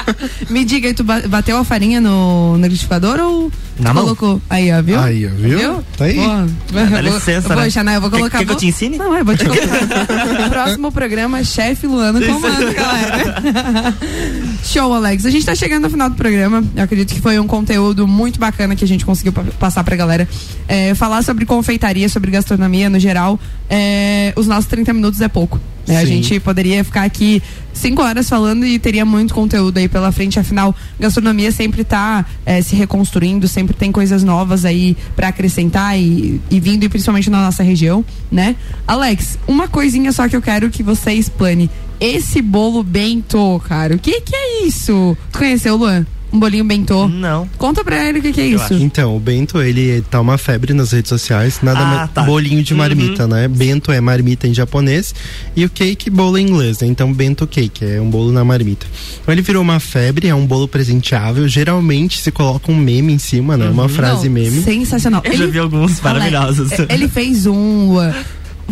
Me 0.50 0.64
diga 0.64 0.88
aí, 0.88 0.94
tu 0.94 1.02
bateu 1.02 1.56
a 1.56 1.64
farinha 1.64 2.00
no, 2.00 2.56
no 2.56 2.62
liquidificador 2.62 3.18
ou 3.18 3.50
Na 3.78 3.94
colocou? 3.94 4.40
Aí, 4.50 4.70
ó, 4.70 4.82
viu? 4.82 5.00
Aí, 5.00 5.26
ó, 5.26 5.30
viu? 5.30 5.58
viu? 5.58 5.84
Tá 5.96 6.04
aí. 6.04 6.18
Ah, 6.20 6.46
dá 6.70 7.00
licença, 7.00 7.48
vou, 7.48 7.56
né? 7.56 7.70
Xanai, 7.70 7.96
eu 7.96 8.00
vou 8.00 8.10
colocar. 8.10 8.38
Quer, 8.38 8.38
quer 8.38 8.46
que 8.46 8.52
eu 8.52 8.56
te 8.56 8.66
ensine? 8.66 8.98
Não, 8.98 9.16
eu 9.16 9.24
vou 9.24 9.36
te 9.36 9.44
colocar. 9.46 10.50
Próximo 10.50 10.92
programa, 10.92 11.42
chefe 11.42 11.86
Luano 11.86 12.20
comando, 12.24 12.74
galera. 12.74 13.94
Show, 14.62 14.92
Alex. 14.92 15.24
A 15.24 15.30
gente 15.30 15.46
tá 15.46 15.54
chegando 15.54 15.84
no 15.84 15.90
final 15.90 16.10
do 16.10 16.16
programa. 16.16 16.62
Eu 16.76 16.84
acredito 16.84 17.14
que 17.14 17.20
foi 17.20 17.38
um 17.38 17.46
conteúdo 17.46 18.06
muito 18.06 18.38
bacana 18.38 18.76
que 18.76 18.84
a 18.84 18.88
gente 18.88 19.04
conseguiu 19.04 19.32
passar 19.58 19.82
pra 19.82 19.96
galera. 19.96 20.28
É, 20.68 20.94
falar 20.94 21.22
sobre 21.22 21.46
confeitaria, 21.46 22.08
sobre 22.08 22.30
gastronomia 22.30 22.90
no 22.90 22.98
geral. 22.98 23.40
É, 23.68 24.32
os 24.36 24.46
nossos 24.46 24.66
30 24.66 24.92
minutos 24.92 25.20
é 25.20 25.28
pouco. 25.28 25.58
Né? 25.86 25.98
A 25.98 26.04
gente 26.04 26.38
poderia 26.40 26.84
ficar 26.84 27.02
aqui 27.02 27.42
cinco 27.72 28.02
horas 28.02 28.28
falando 28.28 28.64
e 28.64 28.78
teria 28.78 29.04
muito 29.04 29.34
conteúdo 29.34 29.78
aí 29.78 29.88
pela 29.88 30.12
frente. 30.12 30.38
Afinal, 30.38 30.74
gastronomia 30.98 31.50
sempre 31.50 31.82
está 31.82 32.24
é, 32.46 32.62
se 32.62 32.76
reconstruindo, 32.76 33.48
sempre 33.48 33.74
tem 33.74 33.90
coisas 33.90 34.22
novas 34.22 34.64
aí 34.64 34.96
para 35.16 35.28
acrescentar 35.28 35.98
e, 35.98 36.40
e 36.50 36.60
vindo, 36.60 36.84
e 36.84 36.88
principalmente 36.88 37.30
na 37.30 37.42
nossa 37.42 37.62
região, 37.62 38.04
né? 38.30 38.56
Alex, 38.86 39.38
uma 39.46 39.68
coisinha 39.68 40.12
só 40.12 40.28
que 40.28 40.36
eu 40.36 40.42
quero 40.42 40.70
que 40.70 40.82
você 40.82 41.12
explane. 41.12 41.70
Esse 42.00 42.42
bolo 42.42 42.82
bento, 42.82 43.60
cara, 43.68 43.94
o 43.94 43.98
que 43.98 44.20
que 44.20 44.34
é 44.34 44.64
isso? 44.66 45.16
Tu 45.30 45.38
conheceu, 45.38 45.76
Luan? 45.76 46.04
Um 46.32 46.38
bolinho 46.38 46.64
bentô. 46.64 47.06
Não. 47.08 47.48
Conta 47.58 47.84
pra 47.84 48.08
ele 48.08 48.18
o 48.18 48.22
que, 48.22 48.32
que 48.32 48.40
é 48.40 48.46
isso. 48.46 48.72
Então, 48.74 49.14
o 49.16 49.20
bento, 49.20 49.60
ele 49.60 50.02
tá 50.10 50.20
uma 50.20 50.38
febre 50.38 50.72
nas 50.72 50.92
redes 50.92 51.10
sociais. 51.10 51.60
Nada 51.62 51.80
ah, 51.80 51.84
mais. 51.84 52.10
Tá. 52.10 52.22
Bolinho 52.22 52.62
de 52.62 52.74
marmita, 52.74 53.24
uhum. 53.24 53.28
né? 53.28 53.48
Bento 53.48 53.92
é 53.92 54.00
marmita 54.00 54.48
em 54.48 54.54
japonês 54.54 55.14
e 55.54 55.64
o 55.64 55.70
cake, 55.70 56.08
bolo 56.08 56.38
em 56.38 56.48
inglês. 56.48 56.80
Né? 56.80 56.88
Então, 56.88 57.12
bento 57.12 57.46
cake 57.46 57.84
é 57.84 58.00
um 58.00 58.08
bolo 58.08 58.32
na 58.32 58.44
marmita. 58.44 58.86
Então, 59.20 59.32
ele 59.32 59.42
virou 59.42 59.62
uma 59.62 59.78
febre, 59.78 60.28
é 60.28 60.34
um 60.34 60.46
bolo 60.46 60.66
presenteável. 60.66 61.46
Geralmente 61.46 62.20
se 62.20 62.30
coloca 62.30 62.72
um 62.72 62.76
meme 62.76 63.12
em 63.12 63.18
cima, 63.18 63.56
né? 63.56 63.66
Uhum. 63.66 63.72
Uma 63.72 63.88
frase 63.88 64.28
Não, 64.28 64.34
meme. 64.34 64.62
Sensacional. 64.62 65.20
Eu 65.24 65.32
ele... 65.32 65.44
já 65.44 65.46
vi 65.46 65.58
alguns 65.58 66.00
maravilhosos. 66.00 66.70
Ele 66.88 67.08
fez 67.08 67.46
um. 67.46 67.98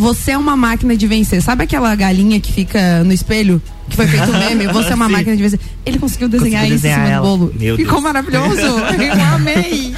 Você 0.01 0.31
é 0.31 0.39
uma 0.39 0.57
máquina 0.57 0.97
de 0.97 1.07
vencer. 1.07 1.43
Sabe 1.43 1.65
aquela 1.65 1.95
galinha 1.95 2.41
que 2.41 2.51
fica 2.51 3.05
no 3.05 3.13
espelho? 3.13 3.61
que 3.91 3.97
foi 3.97 4.07
feito 4.07 4.31
um 4.31 4.39
meme, 4.39 4.67
você 4.69 4.93
é 4.93 4.95
uma 4.95 5.09
máquina 5.09 5.37
de 5.37 5.43
vencer. 5.43 5.61
Ele 5.85 5.99
conseguiu 5.99 6.29
desenhar 6.29 6.65
isso 6.65 6.75
desenhar 6.75 7.01
em 7.01 7.03
cima 7.05 7.15
ela. 7.17 7.27
do 7.27 7.37
bolo. 7.39 7.55
Meu 7.59 7.77
Ficou 7.77 7.95
Deus. 7.95 8.05
maravilhoso. 8.05 8.61
Eu 8.63 9.25
amei. 9.35 9.95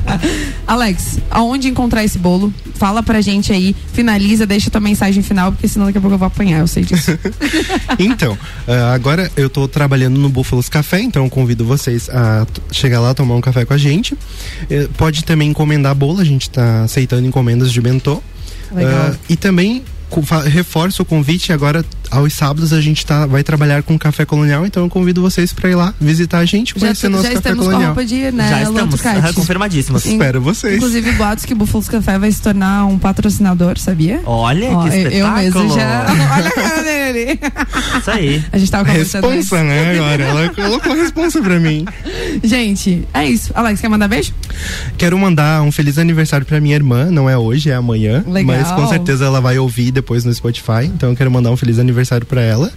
Alex, 0.66 1.18
aonde 1.30 1.68
encontrar 1.68 2.04
esse 2.04 2.18
bolo? 2.18 2.52
Fala 2.74 3.02
pra 3.02 3.20
gente 3.20 3.52
aí, 3.52 3.74
finaliza, 3.92 4.46
deixa 4.46 4.70
tua 4.70 4.80
mensagem 4.80 5.22
final, 5.22 5.52
porque 5.52 5.68
senão 5.68 5.86
daqui 5.86 5.98
a 5.98 6.00
pouco 6.00 6.14
eu 6.14 6.18
vou 6.18 6.26
apanhar, 6.26 6.60
eu 6.60 6.66
sei 6.66 6.82
disso. 6.82 7.16
então, 7.98 8.32
uh, 8.32 8.92
agora 8.92 9.30
eu 9.36 9.48
tô 9.48 9.68
trabalhando 9.68 10.18
no 10.18 10.28
Búfalos 10.28 10.68
Café, 10.68 11.00
então 11.00 11.24
eu 11.24 11.30
convido 11.30 11.64
vocês 11.64 12.08
a 12.08 12.46
chegar 12.72 13.00
lá, 13.00 13.14
tomar 13.14 13.36
um 13.36 13.40
café 13.40 13.64
com 13.64 13.74
a 13.74 13.78
gente. 13.78 14.14
Uh, 14.14 14.88
pode 14.96 15.24
também 15.24 15.50
encomendar 15.50 15.94
bolo, 15.94 16.20
a 16.20 16.24
gente 16.24 16.50
tá 16.50 16.82
aceitando 16.82 17.26
encomendas 17.26 17.70
de 17.72 17.80
bentô. 17.80 18.22
Legal. 18.72 19.10
Uh, 19.10 19.18
e 19.28 19.36
também 19.36 19.84
reforço 20.46 21.02
o 21.02 21.04
convite 21.04 21.52
agora 21.52 21.84
aos 22.10 22.34
sábados 22.34 22.72
a 22.72 22.80
gente 22.80 23.04
tá, 23.04 23.26
vai 23.26 23.42
trabalhar 23.42 23.82
com 23.82 23.98
café 23.98 24.24
colonial, 24.24 24.66
então 24.66 24.82
eu 24.82 24.88
convido 24.88 25.22
vocês 25.22 25.52
para 25.52 25.70
ir 25.70 25.74
lá 25.74 25.94
visitar 26.00 26.38
a 26.38 26.44
gente, 26.44 26.74
conhecer 26.74 27.06
já, 27.06 27.10
nosso 27.10 27.24
já 27.24 27.34
café 27.34 27.54
colonial. 27.54 27.78
Com 27.78 27.84
a 27.84 27.86
roupa 27.86 28.04
de 28.04 28.32
né? 28.32 28.48
Já 28.48 28.62
estamos, 28.62 29.06
ah, 29.06 29.32
confirmadíssimos. 29.32 30.04
Espero 30.04 30.40
vocês. 30.40 30.76
Inclusive 30.76 31.12
boatos 31.12 31.44
que 31.44 31.52
o 31.52 31.56
Búfalos 31.56 31.88
Café 31.88 32.18
vai 32.18 32.30
se 32.32 32.42
tornar 32.42 32.86
um 32.86 32.98
patrocinador, 32.98 33.78
sabia? 33.78 34.20
Olha 34.24 34.70
Ó, 34.70 34.82
que 34.82 34.88
espetáculo. 34.88 35.18
Eu 35.18 35.30
mesmo 35.32 35.74
já. 35.74 36.06
Olha 36.36 36.48
a 36.48 36.50
cara 36.50 36.82
dele. 36.82 37.40
Isso 37.98 38.10
aí. 38.10 38.44
A 38.52 38.58
gente 38.58 38.70
tava 38.70 38.84
conversando. 38.84 39.28
Responsa, 39.28 39.62
né? 39.62 39.94
Agora 39.94 40.22
ela 40.22 40.48
colocou 40.50 40.92
a 40.92 40.96
responsa 40.96 41.40
para 41.40 41.58
mim. 41.58 41.84
Gente, 42.42 43.06
é 43.14 43.26
isso. 43.26 43.52
Alex, 43.54 43.80
quer 43.80 43.88
mandar 43.88 44.08
beijo? 44.08 44.32
Quero 44.98 45.18
mandar 45.18 45.62
um 45.62 45.72
feliz 45.72 45.98
aniversário 45.98 46.44
para 46.44 46.60
minha 46.60 46.74
irmã, 46.74 47.10
não 47.10 47.28
é 47.28 47.36
hoje, 47.36 47.70
é 47.70 47.74
amanhã, 47.74 48.24
Legal. 48.26 48.56
mas 48.56 48.70
com 48.72 48.86
certeza 48.88 49.24
ela 49.24 49.40
vai 49.40 49.58
ouvir 49.58 49.90
depois 49.90 50.24
no 50.24 50.32
Spotify, 50.32 50.84
então 50.84 51.10
eu 51.10 51.16
quero 51.16 51.30
mandar 51.30 51.50
um 51.50 51.56
feliz 51.56 51.78
aniversário 51.78 51.99
para 52.26 52.40
ela. 52.40 52.72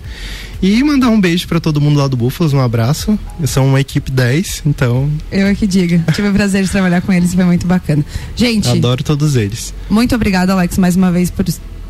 E 0.62 0.82
mandar 0.84 1.10
um 1.10 1.20
beijo 1.20 1.48
para 1.48 1.60
todo 1.60 1.82
mundo 1.82 2.00
lá 2.00 2.08
do 2.08 2.16
Búfalos, 2.16 2.54
um 2.54 2.62
abraço. 2.62 3.20
São 3.46 3.68
uma 3.68 3.82
equipe 3.82 4.10
10, 4.10 4.64
então. 4.66 5.10
Eu 5.32 5.48
é 5.48 5.56
que 5.56 5.68
diga. 5.68 6.04
Tive 6.14 6.30
o 6.30 6.34
prazer 6.34 6.64
de 6.64 6.70
trabalhar 6.70 7.02
com 7.02 7.12
eles, 7.12 7.34
foi 7.34 7.44
muito 7.44 7.68
bacana. 7.68 8.04
Gente. 8.36 8.70
Adoro 8.70 9.04
todos 9.04 9.36
eles. 9.36 9.74
Muito 9.90 10.16
obrigada, 10.16 10.54
Alex, 10.54 10.78
mais 10.78 10.96
uma 10.96 11.12
vez 11.12 11.30
por 11.30 11.46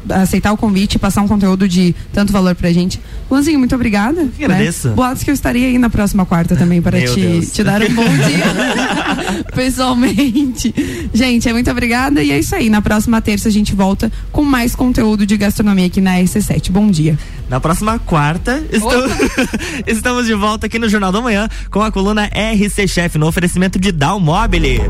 aceitar 0.10 0.52
o 0.52 0.58
convite 0.58 0.96
e 0.96 1.00
passar 1.00 1.22
um 1.22 1.28
conteúdo 1.28 1.68
de 1.68 1.96
tanto 2.12 2.32
valor 2.32 2.56
pra 2.56 2.72
gente. 2.72 3.00
Luanzinho, 3.30 3.60
muito 3.60 3.76
obrigada. 3.76 4.28
Que 4.38 4.46
agradeço. 4.46 4.90
Né? 4.90 4.96
Boatos 4.96 5.24
que 5.24 5.30
eu 5.30 5.34
estaria 5.34 5.68
aí 5.68 5.78
na 5.78 5.90
próxima 5.90 6.26
quarta 6.26 6.56
também 6.56 6.82
para 6.82 7.00
te, 7.02 7.42
te 7.52 7.64
dar 7.64 7.82
um 7.82 7.94
bom 7.94 8.04
dia 8.28 9.44
pessoalmente. 9.56 10.74
Gente, 11.14 11.50
é 11.50 11.54
muito 11.54 11.70
obrigada 11.70 12.24
e 12.24 12.32
é 12.32 12.40
isso 12.40 12.56
aí. 12.56 12.70
Na 12.70 12.82
próxima 12.82 13.22
terça 13.22 13.50
a 13.50 13.52
gente 13.52 13.74
volta 13.74 14.12
com 14.32 14.44
mais 14.44 14.76
conteúdo 14.76 15.26
de 15.26 15.38
gastronomia 15.38 15.88
aqui 15.88 16.02
na 16.02 16.16
RC7. 16.18 16.72
Bom 16.72 16.90
dia. 16.90 17.18
Na 17.50 17.60
próxima 17.60 18.00
quarta, 18.00 18.64
estamos, 18.72 19.12
estamos 19.86 20.26
de 20.26 20.34
volta 20.34 20.66
aqui 20.66 20.80
no 20.80 20.90
Jornal 20.90 21.12
da 21.12 21.22
Manhã 21.22 21.48
com 21.70 21.82
a 21.82 21.92
coluna 21.92 22.26
RC 22.26 22.88
Chef 22.88 23.18
no 23.18 23.28
oferecimento 23.28 23.78
de 23.80 23.92
Dalmobile. 23.92 24.82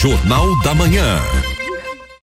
Jornal 0.00 0.56
da 0.62 0.74
Manhã. 0.74 1.49